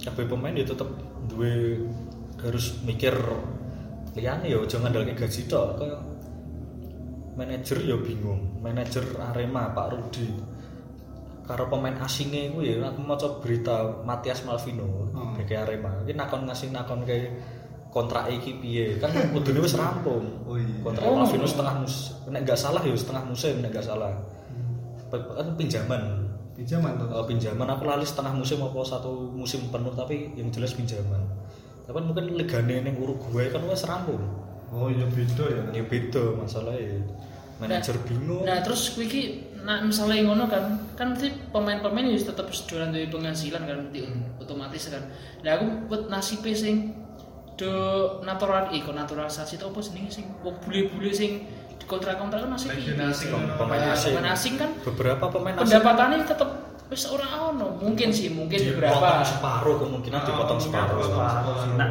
kabeh 0.00 0.24
pemain 0.30 0.54
ya 0.54 0.64
tetep 0.64 0.88
duwe 1.28 1.82
harus 2.40 2.78
mikir 2.88 3.12
liyane 4.16 4.48
ya 4.48 4.58
aja 4.58 4.80
ngandalke 4.80 5.12
gaji 5.12 5.44
tok 5.44 5.76
kaya 5.76 5.96
manajer 7.40 7.78
ya 7.80 7.96
bingung. 7.96 8.60
Manajer 8.60 9.04
Arema 9.16 9.72
Pak 9.72 9.86
Rudi. 9.90 10.28
Karo 11.40 11.66
pemain 11.66 11.96
asingnya 11.98 12.52
itu 12.52 12.60
ya 12.62 12.84
aku 12.86 13.00
maca 13.02 13.26
berita 13.40 14.04
Matias 14.04 14.44
Malvino 14.44 15.08
Hmm. 15.10 15.34
bagi 15.34 15.56
Arema. 15.56 16.04
Ini 16.04 16.14
nakon 16.14 16.44
ngasih 16.44 16.70
nakon 16.70 17.02
kayak 17.02 17.32
kontrak 17.90 18.30
iki 18.30 18.60
piye? 18.60 19.00
Kan 19.00 19.10
kudune 19.34 19.58
wis 19.58 19.74
rampung. 19.74 20.44
Oh 20.46 20.54
iya. 20.54 20.78
kontrak 20.84 21.02
Oh. 21.02 21.16
Malvino 21.18 21.42
setengah 21.42 21.74
mus 21.80 21.94
nek 22.28 22.44
gak 22.44 22.54
salah 22.54 22.84
ya 22.84 22.94
setengah 22.94 23.24
musim 23.26 23.58
nek 23.58 23.72
gak 23.72 23.82
salah. 23.82 24.12
Pe- 25.10 25.26
kan 25.26 25.48
pinjaman. 25.58 26.02
Pinjaman 26.54 26.92
tuh. 27.00 27.08
Eh, 27.08 27.24
pinjaman. 27.26 27.66
Aku 27.66 27.82
lali 27.82 28.06
setengah 28.06 28.30
musim 28.30 28.60
apa 28.60 28.78
satu 28.84 29.10
musim 29.32 29.66
penuh 29.72 29.90
tapi 29.90 30.30
yang 30.36 30.52
jelas 30.52 30.70
pinjaman. 30.70 31.24
Tapi 31.82 31.98
mungkin 31.98 32.30
ligane 32.30 32.84
ning 32.84 32.94
Uruguay 32.94 33.50
kan 33.50 33.64
wis 33.66 33.82
rampung. 33.82 34.22
Oh 34.70 34.86
iya 34.86 35.02
beda 35.02 35.50
ya. 35.50 35.62
ini 35.74 35.82
beda 35.82 36.38
masalahnya 36.38 37.02
manajer 37.60 37.94
bingung 38.02 38.42
Nah, 38.42 38.58
terus 38.60 38.90
kuwi 38.90 39.04
iki 39.06 39.22
nah 39.60 39.84
misalnya 39.84 40.24
ngono 40.24 40.48
kan, 40.48 40.64
kan 40.96 41.12
mesti 41.12 41.28
pemain-pemain 41.52 42.08
ya 42.08 42.16
tetep 42.16 42.48
sedolan 42.48 42.90
duwe 42.90 43.06
penghasilan 43.06 43.60
kan 43.60 43.76
mesti 43.84 44.00
otomatis 44.38 44.88
kan. 44.88 45.04
Lah 45.40 45.52
aku 45.54 45.66
buat 45.86 46.02
nasibe 46.08 46.50
sing 46.50 46.96
do 47.54 47.68
natural 48.20 48.72
iko 48.72 48.88
naturalisasi 48.90 49.54
itu 49.54 49.64
apa 49.64 49.78
jenenge 49.78 50.10
sing 50.10 50.24
wong 50.40 50.56
bule-bule 50.58 51.12
sing 51.12 51.44
dikontrak-kontrak 51.76 52.40
kan 52.40 52.56
Legend 52.56 52.72
piye? 52.72 53.04
asing. 53.04 53.28
Pem- 53.28 53.52
pemain 53.54 53.78
Nah, 53.78 53.92
asing 53.92 54.12
Pemain 54.16 54.32
asing 54.32 54.54
kan 54.56 54.70
beberapa 54.80 55.24
pemain 55.28 55.54
asing 55.54 55.64
pendapatannya 55.68 56.24
tetep 56.24 56.48
wis 56.88 57.04
ora 57.06 57.28
ono. 57.46 57.68
Mungkin 57.76 58.08
sih, 58.10 58.32
mungkin 58.32 58.56
dipotong 58.56 58.80
beberapa. 58.80 59.22
separuh 59.22 59.76
kemungkinan 59.78 60.20
dipotong 60.24 60.56
mungkin 60.56 60.72
separuh 60.72 61.04
Separuh 61.04 61.56
sih 61.60 61.72
nak 61.76 61.90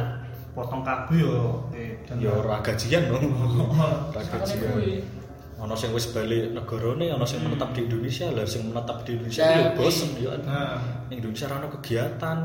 potong 0.50 0.82
kabeh 0.82 1.18
yo. 1.22 1.70
Eh, 1.70 2.02
dan- 2.02 2.18
ya 2.18 2.34
ora 2.34 2.58
gajian 2.58 3.06
loh 3.06 3.22
ora 3.22 4.10
Makanya 4.10 4.42
gajian. 4.42 5.19
Ono 5.60 5.74
sing 5.76 5.92
wis 5.92 6.08
balik 6.10 6.56
negarane 6.56 7.12
ono 7.12 7.24
sing 7.28 7.44
menetap 7.44 7.76
di 7.76 7.84
Indonesia 7.84 8.32
lah 8.32 8.48
sing 8.48 8.72
menetap 8.72 9.04
di 9.04 9.12
Indonesia 9.16 9.44
ya 9.44 9.70
bosen 9.76 10.10
ya 10.16 10.32
Nah, 10.40 10.80
ning 11.12 11.20
Indonesia 11.20 11.46
ono 11.52 11.68
kegiatan 11.68 12.38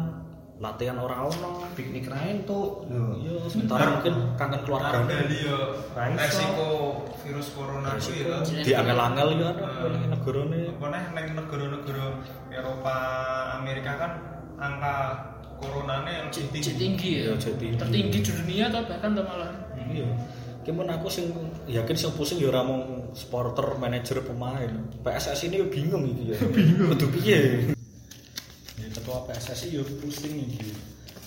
latihan 0.55 0.95
ora 0.95 1.27
ono 1.27 1.67
piknik 1.75 2.07
lain 2.07 2.48
tuh. 2.48 2.88
Yo. 2.88 3.03
iya 3.19 3.36
sementara 3.51 4.00
mungkin 4.00 4.15
kangen 4.39 4.62
keluargane 4.63 5.12
Argali 5.12 5.38
yo 5.43 5.60
resiko 6.00 6.67
virus 7.24 7.48
corona 7.51 7.91
Resiko 8.00 8.39
to. 8.39 8.63
di 8.63 8.72
angel-angel 8.72 9.29
ya 9.36 9.51
ono 9.51 9.88
ning 10.00 10.12
negarane 10.15 10.60
neh 10.72 11.03
ning 11.12 11.27
negara-negara 11.36 12.05
Eropa 12.55 12.95
Amerika 13.60 13.91
kan 14.00 14.12
angka 14.55 14.95
coronane 15.60 16.31
lebih 16.31 16.60
Tinggi, 16.63 16.72
tinggi. 16.79 17.12
ya. 17.27 17.36
Tinggi. 17.36 17.75
Tertinggi 17.79 18.17
di 18.24 18.31
dunia 18.31 18.63
atau 18.72 18.81
bahkan 18.88 19.12
malah. 19.15 19.51
iya 19.91 20.07
Cuman 20.65 20.89
aku 20.89 21.07
sing 21.13 21.29
yakin 21.69 21.93
sing 21.93 22.10
pusing 22.17 22.41
ya 22.41 22.50
ora 22.50 22.65
mung 22.65 23.13
supporter, 23.13 23.77
manajer, 23.77 24.25
pemain. 24.25 24.89
PSSI 25.05 25.53
ini 25.53 25.62
ya 25.62 25.67
bingung 25.69 26.03
iki 26.10 26.24
ya. 26.34 26.38
Bingung. 26.57 26.89
Kudu 26.98 27.07
piye? 27.13 27.69
Ya 28.81 28.88
ketua 28.89 29.29
PSSI 29.29 29.77
ya 29.77 29.86
pusing 30.01 30.34
iki. 30.50 30.74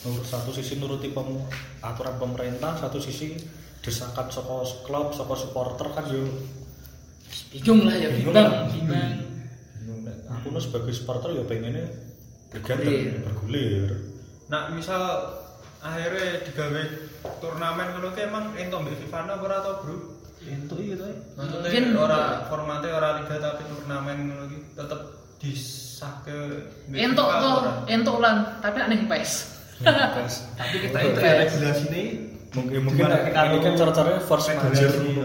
Nur 0.02 0.22
satu 0.26 0.50
sisi 0.50 0.78
nuruti 0.78 1.14
pem, 1.14 1.38
aturan 1.82 2.18
pemerintah, 2.18 2.74
satu 2.78 2.98
sisi 2.98 3.38
desakan 3.78 4.26
saka 4.30 4.66
klub, 4.82 5.14
saka 5.14 5.34
supporter 5.38 5.86
kan 5.94 6.06
yo 6.10 6.26
Bingung 7.48 7.86
lah 7.86 7.94
ya, 7.94 8.10
Bingung 8.10 8.34
bimbang, 8.34 8.50
lah. 8.50 8.66
bimbang. 8.74 9.12
bingung. 9.78 10.02
Aku 10.34 10.50
nu 10.50 10.58
sebagai 10.58 10.90
supporter 10.90 11.30
ya 11.38 11.46
pengennya 11.46 11.86
bergulir, 12.50 13.22
bergulir. 13.22 13.88
Nah, 14.50 14.72
misal 14.74 14.98
akhirnya 15.78 16.42
digawe 16.42 16.82
turnamen 17.42 17.86
ngono 17.94 18.08
ki 18.14 18.20
emang 18.26 18.44
entuk 18.54 18.78
mbek 18.84 18.96
FIFA 19.04 19.18
apa 19.26 19.44
ora 19.44 19.56
to, 19.64 19.72
Bro? 19.82 19.96
Itu 20.46 20.74
iya 20.78 20.94
tuh. 20.94 21.10
Maksudnya 21.34 21.66
Mungkin 21.66 21.84
ora 21.98 22.20
formatnya 22.46 22.88
ora 22.94 23.08
liga 23.22 23.36
tapi 23.42 23.62
turnamen 23.66 24.16
ngono 24.30 24.44
ki 24.50 24.58
tetep 24.78 25.00
disahke 25.42 26.38
mbek 26.88 26.98
Entuk 26.98 27.26
ora? 27.26 27.72
entuk 27.90 28.16
lan, 28.22 28.36
tapi 28.62 28.78
aneh 28.82 29.00
pes. 29.10 29.32
Tapi 30.58 30.76
kita 30.82 30.98
itu 31.06 31.20
ya 31.22 31.34
regulasi 31.38 31.86
ini 31.94 32.02
mungkin 32.50 32.80
mungkin 32.82 33.04
kita 33.06 33.40
ini 33.46 33.58
kan 33.62 33.72
cara-caranya 33.78 34.20
force 34.26 34.50
major 34.50 34.90
iya. 35.06 35.22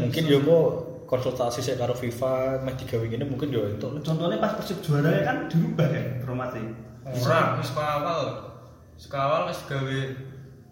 mungkin 0.00 0.22
ya 0.24 0.38
mau 0.40 0.60
konsultasi 1.04 1.60
sih 1.60 1.74
karo 1.74 1.92
FIFA 1.92 2.62
meh 2.62 2.72
digawe 2.78 3.04
ngene 3.04 3.26
mungkin 3.26 3.50
ya 3.50 3.66
itu 3.66 3.84
contohnya 4.00 4.38
pas 4.38 4.56
persib 4.56 4.78
juara 4.80 5.10
kan 5.26 5.50
dirubah 5.50 5.88
ya 5.90 6.02
formatnya. 6.24 6.72
Ora, 7.10 7.58
wis 7.58 7.72
awal. 7.74 8.22
Wis 8.94 9.06
awal 9.10 9.42
wis 9.50 9.60
gawe 9.66 10.00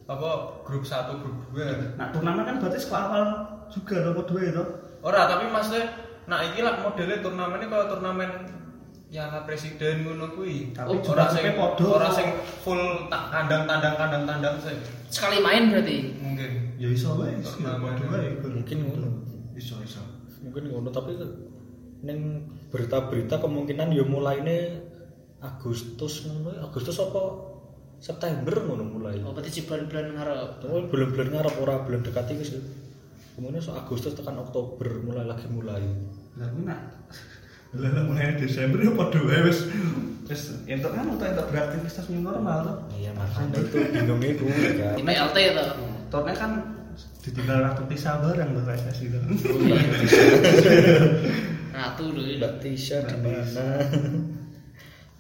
apa 0.09 0.31
grup 0.65 0.83
1 0.89 1.21
grup 1.21 1.37
2. 1.53 2.01
Nah 2.01 2.09
turnamen 2.09 2.49
kan 2.49 2.57
berarti 2.57 2.81
sekolah 2.81 3.05
awal 3.13 3.25
juga 3.69 4.09
loh 4.09 4.25
dua 4.25 4.41
itu. 4.41 4.65
Ora, 5.05 5.29
tapi 5.29 5.53
maksudnya 5.53 5.85
nah 6.25 6.41
iki 6.41 6.61
lah 6.65 6.81
modelnya 6.81 7.21
turnamennya 7.21 7.69
kalau 7.69 7.87
turnamen 7.93 8.31
Piala 9.09 9.45
Presiden 9.49 10.05
ngono 10.05 10.33
kuwi. 10.33 10.73
Tapi 10.77 11.01
ora 11.05 11.29
juga 11.29 11.33
sing 11.33 11.45
podo. 11.57 11.85
ora 11.97 12.09
sing 12.13 12.29
full 12.61 13.09
tak 13.09 13.33
kandang 13.33 13.65
tandang 13.65 13.97
kandang 13.97 14.25
tandang 14.25 14.57
sih. 14.61 14.77
Sekali 15.09 15.41
main 15.41 15.73
berarti. 15.73 16.13
Mungkin. 16.21 16.51
Ya 16.77 16.89
iso 16.93 17.17
wae, 17.17 17.37
ya 17.37 17.45
Turnamen. 17.45 17.97
podo 17.97 18.05
wae. 18.13 18.29
mungkin 18.49 18.79
ngono 18.85 19.09
Iso 19.57 19.77
iso. 19.85 20.01
mungkin 20.41 20.71
ngono 20.73 20.89
tapi 20.89 21.17
ning 22.01 22.47
berita-berita 22.71 23.43
kemungkinan 23.43 23.91
ya 23.91 24.05
mulainya 24.07 24.81
Agustus 25.41 26.25
ngono 26.25 26.53
Agustus 26.65 26.97
apa 27.01 27.23
September 27.99 28.55
ngono 28.63 28.85
mulai 28.87 29.19
Oh, 29.21 29.35
berarti 29.35 29.67
bulan-bulan 29.67 30.07
ngarep. 30.15 30.51
Oh, 30.71 30.87
bulan-bulan 30.87 31.29
ngarep 31.35 31.55
ora 31.59 31.75
bulan 31.83 32.01
dekat 32.03 32.31
iki 32.33 32.45
sih 32.47 32.61
kemudian 33.39 33.63
so 33.63 33.71
Agustus 33.71 34.19
tekan 34.19 34.35
Oktober 34.35 34.99
mulai 34.99 35.23
lagi 35.23 35.47
mulai 35.47 35.79
Lah 36.35 36.51
nak 36.67 36.81
lah 37.71 38.03
mulai 38.03 38.35
Desember 38.35 38.83
ya 38.83 38.91
podo 38.91 39.23
wae 39.31 39.47
wis 39.47 39.71
wis 40.27 40.59
entuk 40.67 40.91
kan 40.91 41.07
untuk 41.07 41.23
entuk 41.23 41.47
beraktivitas 41.47 42.11
new 42.11 42.19
normal 42.19 42.67
tuh. 42.67 42.77
iya 42.99 43.15
makanya 43.15 43.63
itu 43.63 43.77
bingung 43.95 44.19
itu 44.19 44.43
kan 44.75 44.99
Di 44.99 45.03
PLT 45.07 45.37
itu. 45.55 45.65
Tornya 46.11 46.35
kan 46.35 46.51
ditinggal 47.23 47.59
ratu 47.63 47.83
pisah 47.87 48.19
bareng 48.19 48.57
tuh 48.57 48.65
PSSI 48.67 49.05
itu. 49.07 49.19
Ratu 51.71 52.05
lho 52.11 52.23
ini. 52.27 52.43
Mbak 52.43 52.53
Tisha 52.59 52.99
di 53.07 53.15
mana? 53.23 53.67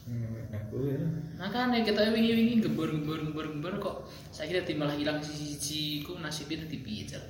Hmm, 0.08 0.56
Aku 0.58 0.76
ya. 0.88 0.98
Makanya 1.38 1.86
kita 1.86 2.10
wingi-wingi 2.10 2.58
gembur-gembur 2.58 3.22
gembur-gembur 3.22 3.74
kok 3.78 3.96
saya 4.34 4.50
kira 4.50 4.66
malah 4.74 4.98
hilang 4.98 5.22
sisi-sisi 5.22 6.02
ku 6.02 6.18
nasibnya 6.18 6.66
di 6.66 6.82
piye 6.82 7.06
Jar? 7.06 7.22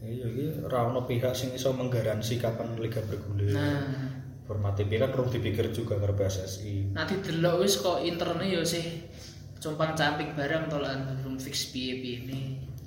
Iya, 0.00 0.26
iya, 0.32 0.50
ora 0.64 0.88
ono 0.88 1.04
pihak 1.04 1.36
sing 1.36 1.52
iso 1.52 1.76
menggaransi 1.76 2.40
kapan 2.40 2.80
liga 2.80 3.04
bergulir. 3.04 3.52
Nah, 3.52 3.84
Format 4.48 4.74
TV 4.74 4.98
kan 4.98 5.14
perlu 5.14 5.30
dipikir 5.30 5.70
juga 5.70 5.94
karo 6.00 6.16
PSSI. 6.18 6.90
nanti 6.90 7.22
delok 7.22 7.62
wis 7.62 7.78
kok 7.78 8.02
interne 8.02 8.50
ya 8.50 8.64
sih 8.66 9.06
compang 9.62 9.94
camping 9.94 10.34
barang 10.34 10.66
tolan 10.66 11.20
belum 11.22 11.38
fix 11.38 11.70
piye-piye 11.70 12.26
ini. 12.26 12.40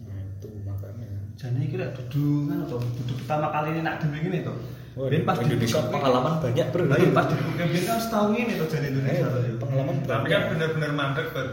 Nah, 0.09 0.19
itu 0.19 0.49
makanya. 0.67 1.07
Jane 1.39 1.63
iki 1.63 1.79
lek 1.79 1.95
dudu 1.95 2.49
kan 2.51 2.67
to, 2.67 2.77
dudu 2.81 3.13
pertama 3.23 3.47
kali 3.53 3.77
ini 3.77 3.81
nak 3.85 4.01
demi 4.01 4.19
ngene 4.19 4.43
to. 4.43 4.53
Wah, 4.93 5.09
Ben 5.09 5.23
pas 5.23 5.33
Indonesia 5.35 5.81
dibuka- 5.81 5.89
pengalaman 5.89 6.33
banyak, 6.37 6.67
Bro. 6.69 6.83
Lah 6.85 6.97
iya 6.97 7.09
pas 7.11 7.25
dibuka 7.25 7.63
ben 7.63 7.81
kan 7.83 7.97
setahun 7.97 8.29
ini 8.31 8.53
to 8.53 8.65
jane 8.67 8.87
Indonesia. 8.87 9.25
Eh, 9.25 9.49
to. 9.49 9.57
pengalaman 9.57 9.95
Tapi 10.03 10.27
kan 10.27 10.41
bener-bener 10.49 10.91
mandek 10.91 11.27
baru. 11.29 11.49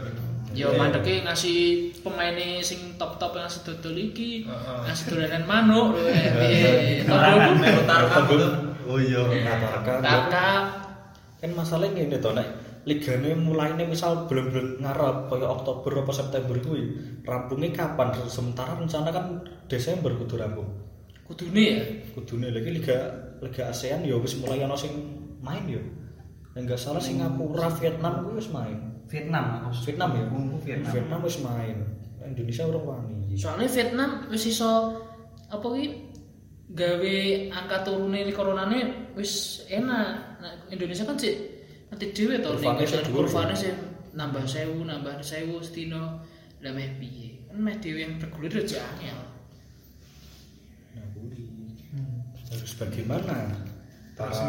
Ya 0.51 0.67
Iya. 0.67 0.67
mandeke 0.75 1.13
ngasih 1.23 1.57
pemainnya 1.99 2.59
sing 2.59 2.93
top-top 2.95 3.33
yang 3.33 3.47
ngasih 3.47 3.61
dodol 3.63 3.95
iki, 3.95 4.43
ngasih 4.83 5.05
dolanan 5.07 5.43
manuk 5.43 5.87
lho 5.95 6.03
eh, 6.05 6.27
piye. 6.29 6.71
Tarkam 7.07 8.23
tuh. 8.27 8.51
Oh 8.85 8.97
iya. 8.97 9.21
Tarkam. 9.47 9.99
kakak 9.99 10.61
kan 11.39 11.51
masalahnya 11.51 12.03
ngene 12.03 12.17
to 12.19 12.29
nek 12.31 12.45
ligane 12.83 13.33
mulainya 13.33 13.81
misal 13.83 14.25
belum-belum 14.25 14.77
ngarep 14.77 15.17
kaya 15.27 15.47
Oktober 15.47 16.01
apa 16.01 16.11
September 16.11 16.53
kuwi 16.55 16.83
rampungnya 17.23 17.69
kapan 17.71 18.09
sementara 18.25 18.73
rencana 18.73 19.09
kan 19.09 19.25
Desember 19.65 20.13
kudu 20.15 20.35
rampung 20.35 20.69
Kudune 21.23 21.63
ya. 21.63 21.81
kudune 22.11 22.49
lagi 22.49 22.69
liga 22.71 22.97
liga 23.41 23.73
ASEAN 23.73 24.05
ya 24.05 24.15
wis 24.21 24.37
mulai 24.37 24.61
ana 24.61 24.77
sing 24.77 24.93
main 25.41 25.65
ya 25.65 25.81
Nek 26.51 26.67
enggak 26.67 26.79
salah 26.83 26.99
Singapura 26.99 27.71
Vietnam 27.79 28.27
kuwi 28.27 28.43
wis 28.43 28.51
main 28.51 28.77
Vietnam 29.07 29.43
aku. 29.59 29.87
Vietnam 29.87 30.09
ya 30.15 30.23
Vietnam. 30.63 30.91
Vietnam 30.91 31.19
wis 31.23 31.37
main 31.43 31.77
Indonesia 32.21 32.63
ora 32.67 32.79
wani 32.79 33.35
Soalnya 33.35 33.67
Vietnam 33.71 34.09
wis 34.27 34.43
iso 34.45 34.99
apa 35.47 35.63
ki 35.63 35.85
gawe 36.71 37.15
angka 37.51 37.77
turune 37.83 38.23
di 38.23 38.31
coronane 38.31 39.11
wis 39.15 39.63
enak. 39.67 40.39
Nah, 40.39 40.53
Indonesia 40.71 41.03
kan 41.03 41.19
sih 41.19 41.35
nanti 41.91 42.15
dhewe 42.15 42.39
to 42.39 42.55
Kurvane 42.55 42.83
sih 42.87 43.03
kurvane 43.11 43.53
ya. 43.55 43.61
sih 43.67 43.73
nambah 44.15 44.43
sewu 44.47 44.87
nambah 44.87 45.19
sewu 45.23 45.59
setino 45.59 46.23
lah 46.63 46.71
meh 46.71 46.87
piye 46.99 47.47
kan 47.51 47.59
meh 47.59 47.75
dhewe 47.83 47.99
yang 48.03 48.15
bergulir 48.15 48.63
aja 48.63 48.79
angel 48.95 49.19
nah 50.95 51.05
kuwi 51.11 51.47
harus 52.51 52.71
bagaimana? 52.75 53.35
Terus 54.11 54.39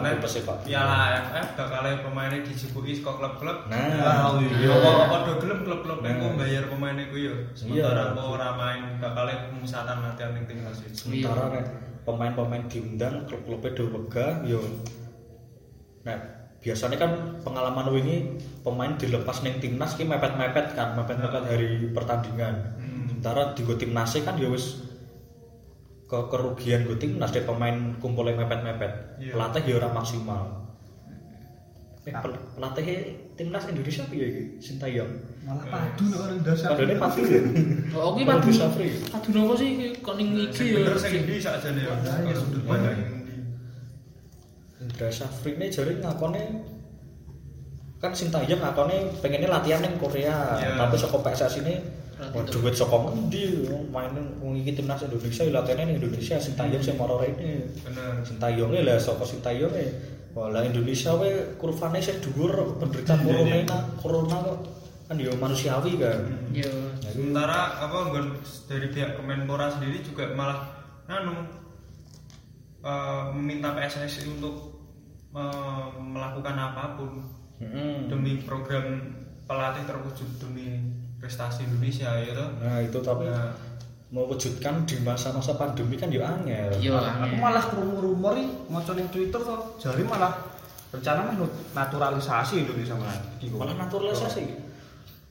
nek 0.00 0.22
pesepak 0.22 0.64
Piala 0.64 0.96
AFF 1.12 1.58
bakal 1.58 1.84
pemainnya 2.00 2.40
dijebuki 2.46 3.02
saka 3.02 3.20
klub-klub. 3.20 3.68
Nah, 3.68 4.32
Oh, 4.32 4.40
iya. 4.40 4.70
Apa 4.70 5.04
padha 5.10 5.32
gelem 5.42 5.60
klub-klub. 5.66 5.98
Nah. 6.00 6.14
iku 6.14 6.26
bayar 6.38 6.64
pemainnya 6.70 7.10
ku 7.10 7.16
yo. 7.18 7.34
Iya. 7.34 7.90
Sementara 7.90 8.14
apa 8.14 8.22
ora 8.22 8.48
main 8.56 8.82
bakal 9.02 9.26
pemusatan 9.50 9.98
latihan 10.00 10.32
ning 10.32 10.44
timnas 10.48 10.78
sementara 10.94 11.44
nek 11.52 11.64
pemain-pemain 12.06 12.64
diundang 12.70 13.28
klub-klubnya 13.28 13.76
do 13.76 13.84
wegah 13.92 14.32
yo 14.48 14.60
nah 16.00 16.16
biasanya 16.64 16.96
kan 16.96 17.12
pengalaman 17.44 17.92
wingi 17.92 18.40
pemain 18.64 18.96
dilepas 18.96 19.44
neng 19.44 19.60
timnas 19.60 20.00
ki 20.00 20.08
mepet-mepet 20.08 20.72
kan 20.72 20.96
mepet-mepet 20.96 21.44
hari 21.44 21.92
pertandingan. 21.92 22.72
Sementara 23.10 23.52
di 23.52 23.68
go 23.68 23.76
timnas 23.76 24.16
kan 24.24 24.40
ya 24.40 24.48
wis 24.48 24.80
ke 26.10 26.18
kerugian 26.26 26.82
go 26.82 26.94
timnas 26.94 27.30
deh 27.30 27.42
pemain 27.42 27.72
kumpulnya 27.96 28.34
mepet-mepet 28.36 28.92
Iya. 29.16 29.30
pelatih 29.30 29.62
ya 29.64 29.74
ora 29.76 29.88
maksimal 29.88 30.42
eh, 32.02 32.10
pel- 32.12 32.42
pelatih 32.52 32.86
timnas 33.32 33.64
Indonesia 33.64 34.02
piye 34.04 34.26
iki 34.26 34.42
Sintayong 34.58 35.06
Malah 35.40 35.64
padu 35.64 36.04
nek 36.04 36.18
orang 36.18 36.40
dasar. 36.42 36.74
padahal 36.74 36.98
pasti 36.98 37.20
ya 37.24 37.40
oh 37.94 38.10
oke 38.10 38.20
Kalau 38.20 38.28
padu 38.28 38.44
bisa 38.44 38.66
free. 38.68 38.92
padu 39.06 39.28
nopo 39.30 39.54
sih 39.54 39.70
kok 39.96 40.14
ning 40.14 40.28
Sing 40.50 40.66
iki 40.66 40.66
ya 40.66 40.78
bener 40.82 40.96
sing 40.96 41.12
ndi 41.20 41.34
sakjane 41.38 41.80
yo. 41.80 41.92
Kalau 41.96 42.34
sudut 42.36 42.62
pandang 42.64 42.92
yang 42.92 43.10
ndi. 43.16 43.34
Indra 44.80 45.08
Safri 45.10 45.50
ini 45.54 45.66
jadi 45.68 45.92
ngakone 45.96 46.42
kan 47.98 48.10
Sintayong 48.10 48.58
ngakone 48.58 48.96
pengennya 49.20 49.48
latihan 49.48 49.78
ning 49.78 49.94
Korea 49.94 50.56
Iya. 50.56 50.74
tapi 50.76 50.96
saka 50.96 51.16
PSS 51.20 51.60
ini 51.60 51.74
Itu. 52.20 52.60
duit 52.60 52.76
saka 52.76 52.96
ngendi 53.00 53.64
mainin 53.88 54.26
ngiki 54.44 54.76
timnas 54.76 55.00
Indonesia 55.08 55.42
ya 55.48 55.52
latihannya 55.56 55.84
ning 55.88 55.96
Indonesia 56.04 56.36
Sintayong 56.36 56.82
sing 56.84 56.96
moro 57.00 57.16
ini. 57.24 57.64
Bener. 57.80 58.20
Sintayong 58.22 58.70
lah 58.76 59.00
saka 59.00 59.24
Sintayong 59.24 59.72
e 59.72 59.86
Wala 60.30 60.62
Indonesia 60.62 61.10
we 61.18 61.58
kurvane 61.58 61.98
sih 61.98 62.14
dhuwur 62.22 62.78
penderita 62.78 63.18
Iya, 63.18 63.66
corona 63.66 63.78
corona 63.98 64.36
kok. 64.46 64.58
Kan 65.10 65.18
ya 65.18 65.34
manusiawi 65.34 65.98
kan. 65.98 66.22
Yo 66.54 66.70
Sementara 67.02 67.82
apa 67.82 67.98
nggon 68.06 68.38
dari 68.70 68.86
pihak 68.94 69.18
Kemenpora 69.18 69.66
sendiri 69.66 69.98
juga 70.06 70.30
malah 70.38 70.70
anu 71.10 71.34
eh, 72.86 73.24
meminta 73.34 73.74
PSSI 73.74 74.38
untuk 74.38 74.78
eh, 75.34 75.86
melakukan 75.98 76.54
apa 76.54 76.94
pun 76.94 77.26
Mm-mm. 77.58 78.06
demi 78.06 78.38
program 78.46 79.18
pelatih 79.50 79.82
terwujud 79.82 80.30
demi 80.38 80.78
prestasi 81.20 81.62
Indonesia 81.62 82.08
ya 82.10 82.32
toh. 82.32 82.48
nah 82.58 82.80
itu 82.80 82.98
tapi 82.98 83.24
Nah, 83.24 83.52
mewujudkan 84.10 84.82
di 84.82 84.98
masa-masa 85.00 85.54
pandemi 85.54 85.94
kan 85.94 86.08
ya 86.08 86.26
angel 86.26 86.74
yo 86.82 86.98
Aku 86.98 87.36
malah 87.36 87.62
krungu 87.62 88.02
rumor 88.02 88.34
iki 88.34 88.50
maca 88.66 88.90
ning 88.92 89.06
Twitter 89.06 89.38
kok 89.38 89.78
jari 89.78 90.02
malah 90.02 90.34
rencana 90.90 91.22
mah 91.22 91.38
naturalisasi 91.70 92.66
Indonesia 92.66 92.98
malah. 92.98 93.14
Malah 93.38 93.76
naturalisasi 93.78 94.42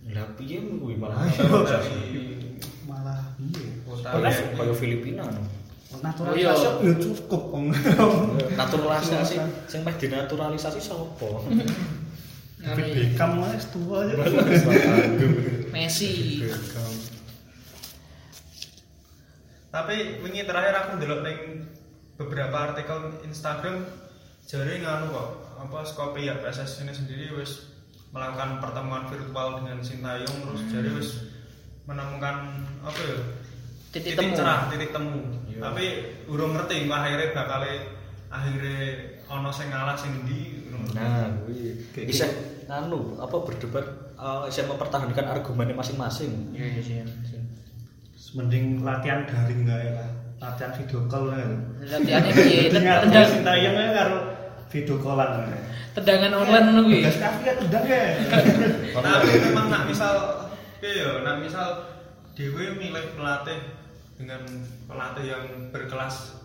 lah 0.10 0.26
piye 0.34 0.58
kuwi 0.64 0.96
malah 0.96 1.20
naturalisasi 1.20 1.92
malah 2.86 3.20
iya. 3.38 3.68
Kota 3.84 4.10
Padahal 4.10 4.32
yang- 4.32 4.56
kayak 4.56 4.76
Filipina 4.76 5.24
no. 5.26 5.44
naturalisasi 6.00 6.66
Oh, 6.66 6.80
iya. 6.80 6.88
ya 6.88 6.94
cukup 6.96 7.44
wong. 7.52 7.66
naturalisasi 8.56 9.36
sing 9.68 9.82
meh 9.84 9.94
dinaturalisasi 9.94 10.80
sapa 10.80 11.28
David 12.60 12.88
Beckham 12.92 13.40
wis 13.40 13.66
tua 13.72 14.04
aja. 14.04 14.16
Messi 15.74 16.44
Tapi 19.70 19.96
wingi 20.26 20.44
terakhir 20.44 20.74
aku 20.76 20.90
ndelok 20.98 21.22
ning 21.22 21.38
beberapa 22.18 22.74
artikel 22.74 23.22
Instagram 23.24 23.86
jare 24.44 24.82
nganu 24.82 25.14
kok 25.14 25.30
apa 25.62 25.78
saka 25.86 26.18
pihak 26.18 26.42
PSSI 26.42 26.90
ini 26.90 26.94
sendiri 26.96 27.26
wis 27.38 27.70
melakukan 28.10 28.58
pertemuan 28.58 29.06
virtual 29.06 29.62
dengan 29.62 29.78
Sintayong 29.80 30.38
terus 30.42 30.62
jare 30.74 30.90
wis 30.98 31.10
menemukan 31.86 32.66
apa 32.82 33.00
ya 33.00 33.18
Titik 33.90 34.18
temu. 34.18 34.34
cerah 34.38 34.70
titik 34.70 34.90
temu 34.94 35.22
Iya. 35.50 35.60
tapi 35.66 35.86
urung 36.30 36.54
ngerti 36.54 36.86
akhirnya 36.86 37.34
bakal 37.34 37.62
akhirnya 38.30 38.80
ono 39.30 39.50
sing 39.50 39.68
ngalah 39.70 39.98
sing 39.98 40.26
ndi. 40.26 40.59
Nah 40.96 41.30
bisa 41.96 42.26
nganu 42.70 43.18
apa 43.18 43.36
berdebat 43.46 43.86
eh, 44.16 44.40
bisa 44.48 44.66
mempertahankan 44.70 45.26
argumennya 45.26 45.76
masing-masing 45.78 46.54
iya 46.54 46.66
iya 46.80 46.82
sih 46.84 47.40
Mending 48.30 48.86
latihan 48.86 49.26
daring 49.26 49.66
enggak 49.66 49.90
ya 49.90 49.92
lah. 49.98 50.10
Latihan 50.38 50.70
video 50.78 51.02
call 51.10 51.34
lah. 51.34 51.50
latihannya 51.82 52.30
piye 52.30 52.70
Tendang 52.70 53.26
Sintayong 53.26 53.74
ya 53.74 53.90
karo 53.98 54.18
video 54.70 54.96
callan. 55.02 55.50
tendangan 55.98 56.32
online 56.46 56.66
ngono 56.70 56.82
kuwi 56.86 57.02
Gas 57.02 57.18
kafe 57.18 57.42
ya 57.50 57.54
tendang 57.58 57.86
ya. 57.90 58.06
tapi 59.02 59.32
memang 59.50 59.68
nak 59.74 59.84
misal 59.90 60.14
piye 60.78 61.02
ya 61.02 61.26
nak 61.26 61.42
misal 61.42 61.68
dewe 62.38 62.78
milih 62.78 63.18
pelatih 63.18 63.60
dengan 64.16 64.46
pelatih 64.86 65.26
yang 65.26 65.44
berkelas 65.74 66.38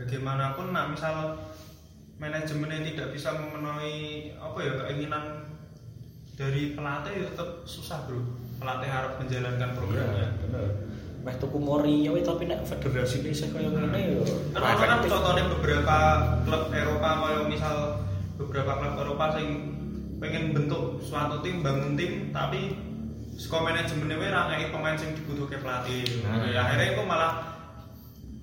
bagaimanapun 0.00 0.72
nak 0.72 0.96
misal 0.96 1.36
manajemennya 2.16 2.80
tidak 2.92 3.08
bisa 3.12 3.36
memenuhi 3.36 4.32
apa 4.40 4.58
ya 4.64 4.72
keinginan 4.84 5.24
dari 6.36 6.76
pelatih 6.76 7.12
ya 7.12 7.24
tetap 7.32 7.64
susah 7.64 8.04
bro. 8.08 8.20
Pelatih 8.56 8.88
harus 8.88 9.12
menjalankan 9.20 9.70
programnya 9.76 10.16
Iya, 10.16 10.28
bener. 10.40 10.68
Meh 11.24 11.36
tuku 11.42 11.58
Mourinho 11.58 12.14
we, 12.14 12.22
tapi 12.22 12.46
nek 12.46 12.64
federasi 12.64 13.20
ini 13.20 13.34
sing 13.34 13.50
kaya 13.52 13.68
ngene 13.68 14.00
ya. 14.16 14.24
Ono 14.56 14.64
kan 14.78 15.02
contohnya 15.02 15.44
beberapa 15.50 15.96
klub 16.46 16.64
Eropa 16.72 17.08
kaya 17.20 17.40
misal 17.50 17.76
beberapa 18.40 18.72
klub 18.80 18.94
Eropa 19.00 19.26
sing 19.36 19.46
pengen 20.16 20.56
bentuk 20.56 21.04
suatu 21.04 21.44
tim 21.44 21.60
bangun 21.60 21.92
tim 21.98 22.32
tapi 22.32 22.78
saka 23.36 23.60
manajemennya 23.60 24.16
wae 24.16 24.32
ra 24.32 24.48
pemain 24.72 24.96
sing 24.96 25.12
dibutuhke 25.12 25.60
pelatih. 25.60 26.24
Nah. 26.24 26.48
ya 26.48 26.64
akhirnya 26.64 26.96
itu 26.96 27.02
malah 27.04 27.32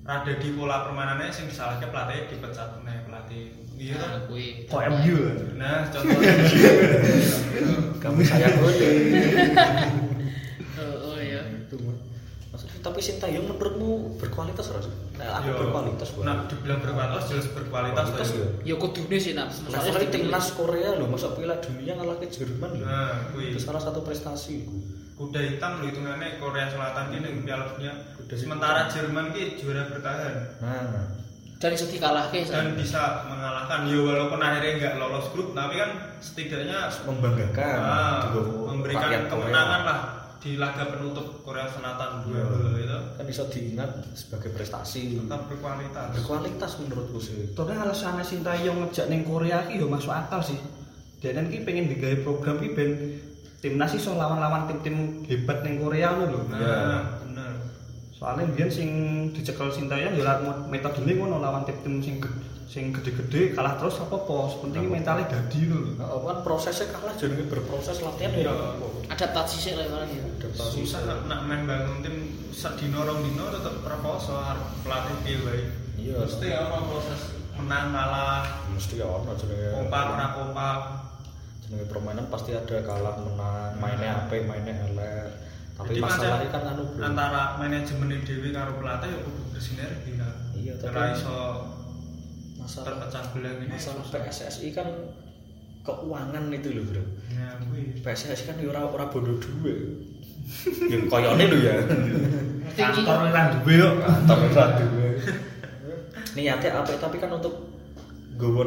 rada 0.04 0.32
di 0.36 0.48
pola 0.52 0.84
permainannya 0.86 1.32
sing 1.32 1.48
disalahke 1.48 1.88
pelatih 1.88 2.28
dipecat 2.30 2.78
meneh 2.78 3.02
pelatih 3.08 3.63
iya. 3.76 3.96
Nah, 3.96 4.20
kuwi 4.26 4.66
Kok 4.66 4.82
MU 4.90 5.16
lah. 5.18 5.36
nah 5.58 5.76
contohnya 5.88 6.32
kami 7.98 8.22
sayang 8.22 8.54
kowe 8.58 8.72
oh, 10.78 10.96
oh 11.08 11.18
ya 11.18 11.40
itu 11.48 11.76
maksudnya 12.52 12.78
tapi 12.80 13.00
Sintayong 13.00 13.48
menurutmu 13.48 14.20
berkualitas 14.20 14.68
ora 14.70 14.80
sih? 14.84 14.92
Nah, 15.16 15.40
aku 15.40 15.48
Yo, 15.48 15.54
berkualitas 15.56 16.08
gua 16.12 16.22
nah 16.22 16.36
dibilang 16.46 16.80
berkualitas 16.84 17.24
jelas 17.26 17.46
berkualitas 17.50 18.06
Kualitas 18.12 18.30
ya? 18.30 18.46
Ya 18.62 18.74
kudune 18.76 19.16
sih 19.16 19.32
nak. 19.32 19.48
Levelnya 19.66 20.08
timnas 20.10 20.46
Korea 20.52 20.90
loh, 20.94 21.08
masuk 21.08 21.34
Piala 21.34 21.56
Dunia 21.58 21.96
ngalah 21.96 22.20
ke 22.20 22.28
Jerman 22.28 22.70
loh. 22.76 22.84
nah 22.84 23.32
kuwi. 23.32 23.56
Itu 23.56 23.60
salah 23.60 23.80
satu 23.80 24.04
prestasi. 24.04 24.68
kuda 25.14 25.38
hitam 25.38 25.78
lo 25.78 25.86
hitungannya 25.86 26.42
Korea 26.42 26.66
Selatan 26.66 27.14
ini 27.14 27.26
yang 27.30 27.46
Piala 27.46 27.64
Dunia. 27.72 27.92
Kuda 28.18 28.34
sementara 28.34 28.90
Jerman 28.90 29.30
ki 29.30 29.56
juara 29.56 29.86
bertahan. 29.86 30.34
Nah, 30.58 31.23
dan 31.56 31.70
iso 31.70 31.86
dikalahke 31.86 32.44
dan 32.44 32.74
bisa 32.74 33.24
mengalahkan 33.24 33.84
ya 33.84 33.96
walaupun 33.96 34.36
akhirnya 34.36 34.72
nggak 34.76 34.94
lolos 34.96 35.26
grup 35.30 35.52
tapi 35.52 35.74
kan 35.76 35.90
setidaknya 36.18 36.76
membanggakan. 37.02 37.76
ah, 37.78 38.20
Di 38.22 38.38
memberikan 38.68 39.00
rakyat 39.02 39.22
kemenangan 39.28 39.80
Korea. 39.80 39.88
lah 39.88 39.98
di 40.36 40.50
laga 40.54 40.84
penutup 40.86 41.40
Korea 41.40 41.64
Selatan 41.64 42.20
dua 42.22 42.36
Iya. 42.36 42.44
itu 42.76 42.98
Kan 43.16 43.24
bisa 43.24 43.42
diingat 43.48 43.90
sebagai 44.12 44.52
prestasi. 44.52 45.16
tetap 45.16 45.48
berkualitas 45.48 46.12
Berkualitas 46.12 46.72
menurutku 46.78 47.16
sih. 47.18 47.48
Tapi 47.50 47.72
alasan 47.72 48.20
Sintayong 48.20 48.84
ngejak 48.84 49.08
ning 49.08 49.24
Korea 49.24 49.64
ki 49.64 49.80
yo 49.80 49.88
masuk 49.88 50.12
akal 50.12 50.44
sih. 50.44 50.60
Dan 51.18 51.48
ki 51.48 51.64
pengen 51.64 51.88
digawe 51.88 52.20
program 52.20 52.60
ki 52.60 52.76
ben 52.76 52.90
timnas 53.58 53.96
iso 53.96 54.12
lawan-lawan 54.12 54.68
tim-tim 54.68 55.24
hebat 55.24 55.64
ning 55.64 55.80
Korea 55.80 56.12
lho. 56.12 56.44
nah 56.44 56.60
Iya. 56.60 56.76
Soalnya 58.24 58.48
biyen 58.56 58.70
sing 58.72 58.88
dicekel 59.36 59.68
Sintayong 59.68 60.16
ya 60.16 60.24
lewat 60.24 60.72
metodene 60.72 61.12
ngono 61.12 61.44
lawan 61.44 61.68
tim-tim 61.68 62.00
sing 62.00 62.16
sing 62.64 62.88
gede-gede 62.88 63.52
kalah 63.52 63.76
terus 63.76 64.00
apa 64.00 64.16
apa. 64.16 64.64
Penting 64.64 64.88
mentalnya 64.88 65.28
dadi 65.28 65.68
lho. 65.68 65.92
Nah, 66.00 66.08
kan 66.24 66.40
prosesnya 66.40 66.88
kalah 66.88 67.12
jadi 67.20 67.44
berproses 67.44 68.00
latihan 68.00 68.32
ya. 68.32 68.48
Iya. 68.48 68.56
adaptasi 69.12 69.56
sih 69.60 69.72
lah 69.76 69.84
orang 69.92 70.08
ya 70.08 70.24
Adaptasi. 70.40 70.88
susah 70.88 71.04
nak, 71.04 71.28
nak 71.28 71.40
main 71.44 71.68
bangun 71.68 72.00
tim 72.00 72.16
sedino 72.48 73.04
rong 73.04 73.20
dino 73.20 73.44
tetep 73.52 73.84
reposo 73.84 74.40
arep 74.40 74.64
pelatih 74.80 75.36
wae. 75.44 75.60
Iya. 76.00 76.24
Mesti 76.24 76.46
ono 76.56 76.78
proses 76.88 77.20
menang 77.60 77.92
kalah, 77.92 78.42
Mesti 78.72 78.94
ya 78.96 79.06
ono 79.06 79.36
jenenge. 79.36 79.68
kompak 79.68 80.04
ora 80.08 80.26
kompak. 80.32 80.78
jenenge 81.60 81.84
permainan 81.92 82.26
pasti 82.32 82.56
ada 82.56 82.76
kalah 82.80 83.20
menang, 83.20 83.76
mainnya 83.76 84.24
apa, 84.24 84.36
mainnya 84.40 84.72
elek. 84.88 85.43
Tapi 85.74 85.98
masalahnya 85.98 86.48
kan 86.54 86.62
anu 86.70 86.84
antara 87.02 87.58
manajemen 87.58 88.14
dhewe 88.22 88.54
karo 88.54 88.78
pelatih 88.78 89.10
ya 89.10 89.18
kudu 89.26 89.42
bersinergi 89.50 90.12
kan. 90.14 90.34
Iya, 90.54 90.74
tapi- 90.78 91.18
iso 91.18 91.38
masalah 92.54 92.84
terpecah 92.94 93.22
belah 93.34 93.52
gini. 93.58 93.70
masalah 93.74 94.04
PSSI 94.06 94.68
kan 94.70 94.88
keuangan 95.84 96.44
itu 96.54 96.68
loh 96.78 96.84
bro. 96.86 97.04
Ya. 97.34 97.48
PSSI 98.06 98.44
kan 98.48 98.56
ya 98.62 98.70
ora 98.70 98.86
ora 98.86 99.06
bodoh 99.10 99.34
duwe. 99.36 99.74
ya 100.88 100.96
koyone 101.10 101.44
lho 101.50 101.58
ya. 101.58 101.74
Kantor 102.78 103.34
ora 103.34 103.42
duwe 103.58 103.74
yo. 103.74 103.88
Kantor 103.98 104.38
ora 104.54 104.64
duwe. 104.78 105.08
Niatnya 106.38 106.70
apa 106.70 106.90
tapi 106.96 107.18
kan 107.18 107.34
untuk 107.34 107.74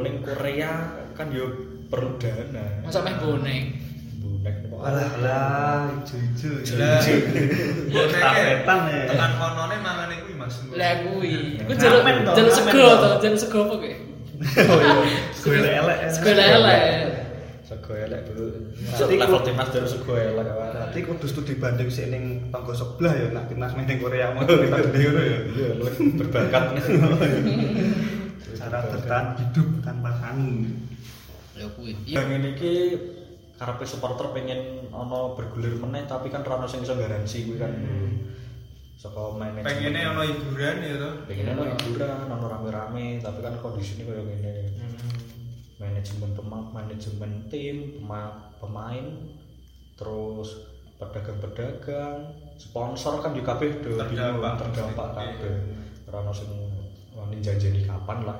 ning 0.03 0.23
Korea 0.23 0.91
kan 1.15 1.31
yo 1.31 1.47
perlu 1.87 2.19
dana. 2.19 2.83
masa 2.83 2.99
main 2.99 3.15
bonek 3.19 3.63
Bonek. 4.37 4.55
Alah 4.77 5.07
alah 5.17 5.79
ijo-ijo. 5.97 6.51
Lah, 6.77 7.01
Boneke. 7.01 7.41
Tapetan 8.21 8.79
ya. 8.87 9.01
Tekan 9.09 9.31
konone 9.35 9.75
mangane 9.81 10.15
kuwi 10.21 10.33
Mas. 10.37 10.55
lah 10.71 10.93
kuwi 11.03 11.57
ku 11.59 11.71
Ramen 11.73 11.81
jaluk 11.81 12.03
toh, 12.23 12.33
jaluk 12.37 12.53
ramen 12.53 12.71
sego 12.71 12.85
to 12.93 13.07
jaluk 13.19 13.39
sego 13.41 13.57
apa 13.65 13.75
kowe 13.75 13.91
Oh 14.69 14.79
iya. 14.81 15.19
Gue 15.33 15.57
elek. 15.57 15.97
sego 16.13 16.29
elek 16.29 16.83
Sego 17.67 17.91
elek 17.97 18.21
bro. 18.29 18.45
Berarti 18.47 19.15
Level 19.17 19.41
timnas 19.43 19.69
dari 19.73 19.87
sego 19.89 20.13
elek. 20.13 20.45
Berarti 20.47 20.99
kudu 21.03 21.25
studi 21.25 21.53
banding 21.57 21.89
sik 21.89 22.07
ning 22.07 22.23
tangga 22.47 22.71
sebelah 22.71 23.11
ya 23.11 23.27
nak 23.33 23.49
timnas 23.49 23.73
main 23.73 23.83
ning 23.83 23.97
Korea 23.97 24.31
mau 24.31 24.45
kita 24.45 24.77
gede 24.87 24.99
ngono 25.03 25.21
ya. 25.21 25.37
Iya, 25.51 25.69
berbakat. 26.21 26.63
Cara 28.57 28.79
bertahan 28.87 29.25
hidup 29.37 29.67
tanpa 29.81 30.09
tanggung. 30.21 30.69
ya 31.57 31.65
kuwi 31.73 31.91
Yang 32.05 32.27
ini 32.37 32.49
ki 32.53 32.73
karepe 33.57 33.83
supporter 33.83 34.29
pengen 34.31 34.85
ono 34.93 35.33
bergulir 35.33 35.75
meneh 35.75 36.05
tapi 36.05 36.29
kan 36.29 36.45
rano 36.45 36.63
sing 36.63 36.85
iso 36.85 36.93
garansi 36.93 37.49
kuwi 37.49 37.57
kan. 37.57 37.73
Saka 38.97 39.33
manajemen. 39.33 39.65
Pengennya 39.65 40.09
ono 40.09 40.21
hiburan 40.21 40.77
ya 40.81 40.95
to. 40.97 41.09
pengen 41.25 41.53
ono 41.53 41.63
hiburan, 41.69 42.25
ono 42.27 42.45
rame-rame, 42.45 43.17
tapi 43.17 43.39
kan 43.41 43.53
kondisi 43.57 43.97
ini 43.97 44.09
kayak 44.09 44.25
gini. 44.25 44.53
Manajemen 45.77 46.33
pemain, 46.33 46.65
manajemen 46.73 47.31
tim, 47.45 48.01
pema- 48.01 48.49
pemain, 48.57 49.05
terus 49.93 50.49
pedagang-pedagang, 50.97 52.33
sponsor 52.57 53.21
kan 53.21 53.37
juga 53.37 53.53
kabeh 53.53 53.85
do 53.85 53.93
Terdampak. 53.93 54.65
terdampak 54.65 55.07
kabeh. 55.13 55.53
Rano 56.09 56.33
sing 56.33 56.49
wani 57.13 57.37
janjeni 57.37 57.85
kapan 57.85 58.25
lah 58.25 58.37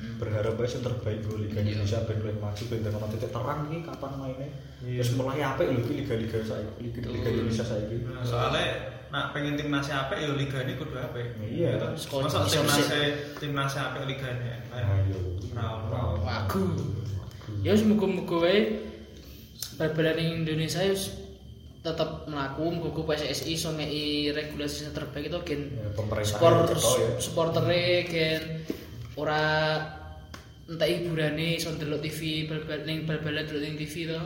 ya. 0.00 0.10
Berharap 0.16 0.56
aja 0.56 0.72
yang 0.72 0.82
terbaik 0.88 1.18
bro 1.24 1.36
Liga 1.36 1.60
Indonesia 1.60 1.98
ben 2.08 2.18
luwih 2.24 2.36
maju 2.40 2.62
ben 2.66 2.80
ono 2.88 3.06
titik 3.12 3.30
terang 3.30 3.60
iki 3.68 3.78
kapan 3.84 4.12
mainnya. 4.16 4.48
Terus 4.80 5.10
mulai 5.14 5.40
apik 5.44 5.66
lho 5.68 5.80
iki 5.84 5.92
liga-liga 6.00 6.38
saya, 6.42 6.68
liga, 6.80 6.98
liga 7.04 7.28
Indonesia 7.28 7.64
saiki. 7.64 7.96
Nah, 8.08 8.24
soalnya 8.24 8.64
nak 9.10 9.36
pengen 9.36 9.54
timnasnya 9.60 10.06
apik 10.06 10.18
ya 10.22 10.28
liga 10.32 10.58
ini 10.64 10.72
kudu 10.80 10.96
apik. 10.96 11.26
Iya. 11.44 11.76
Gitu. 11.76 12.16
Masa 12.24 12.48
timnasnya 12.48 13.00
timnasnya 13.36 13.80
apik 13.92 14.02
liga 14.08 14.28
ini. 14.32 14.48
Ayo. 14.72 15.18
Ora 15.52 15.98
ono. 16.16 16.20
wagu 16.24 16.64
ya 17.60 17.74
wis 17.74 17.84
muga-muga 17.84 18.36
wae 18.46 18.58
bal-balan 19.76 20.46
Indonesia 20.46 20.80
wis 20.86 21.10
tetep 21.80 22.28
mlaku 22.28 22.68
muga 22.76 23.16
PSSI 23.16 23.56
iso 23.56 23.72
ngeki 23.72 24.36
regulasi 24.36 24.92
terbaik 24.92 25.32
itu 25.32 25.40
gen 25.48 25.60
Ya, 25.80 25.88
cetha 26.28 26.76
ya. 26.76 27.08
supportere 27.16 28.04
gen 28.04 28.42
ora 29.20 29.44
entah 30.70 30.86
hiburane 30.86 31.58
iso 31.58 31.74
ndelok 31.74 32.00
TV 32.06 32.46
bal-balan 32.46 32.86
ning 32.86 32.98
bal-balan 33.04 33.44
delok 33.44 33.62
ning 33.66 33.76
TV 33.76 34.08
to. 34.08 34.20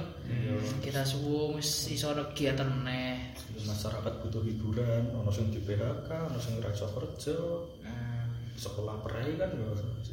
Kita 0.85 1.03
suwung 1.03 1.59
wis 1.59 1.91
iso 1.91 2.15
ana 2.15 2.31
kegiatan 2.31 2.69
meneh. 2.69 3.35
Masyarakat 3.65 4.13
butuh 4.23 4.45
hiburan 4.45 5.11
ono 5.17 5.33
sing 5.35 5.51
di 5.51 5.59
PHK 5.59 6.09
ono 6.31 6.39
sing 6.39 6.61
ora 6.63 6.71
iso 6.71 6.87
kerja. 6.93 7.37
Sekolah 8.55 9.03
perai 9.03 9.35
kan 9.35 9.51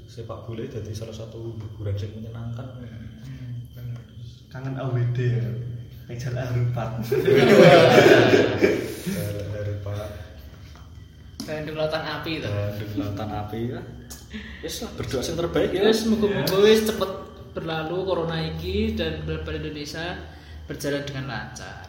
sepak 0.10 0.50
bola 0.50 0.66
jadi 0.66 0.92
salah 0.98 1.14
satu 1.14 1.54
hiburan 1.62 1.94
yang 2.00 2.12
menyenangkan. 2.18 2.68
Kangen 4.50 4.76
AWD 4.76 5.18
ya. 5.20 5.48
Meja 6.12 6.28
Arupat. 6.28 7.08
dari, 9.56 9.76
di 11.64 11.72
lautan 11.76 12.04
api 12.04 12.32
to 12.40 12.50
dan 12.50 12.90
lautan 12.98 13.30
api 13.30 13.60
ya. 13.72 13.82
Yes 14.64 14.86
lah 14.86 14.92
berdoa 14.96 15.22
yang 15.22 15.38
terbaik 15.38 15.70
ya. 15.76 15.82
Wis 15.88 16.02
muga-muga 16.08 16.56
wis 16.64 16.82
cepet 16.88 17.12
berlalu 17.52 17.98
corona 18.08 18.38
iki 18.40 18.96
dan 18.96 19.28
bal-balan 19.28 19.60
Indonesia 19.68 20.16
berjalan 20.70 21.04
dengan 21.04 21.26
lancar 21.28 21.84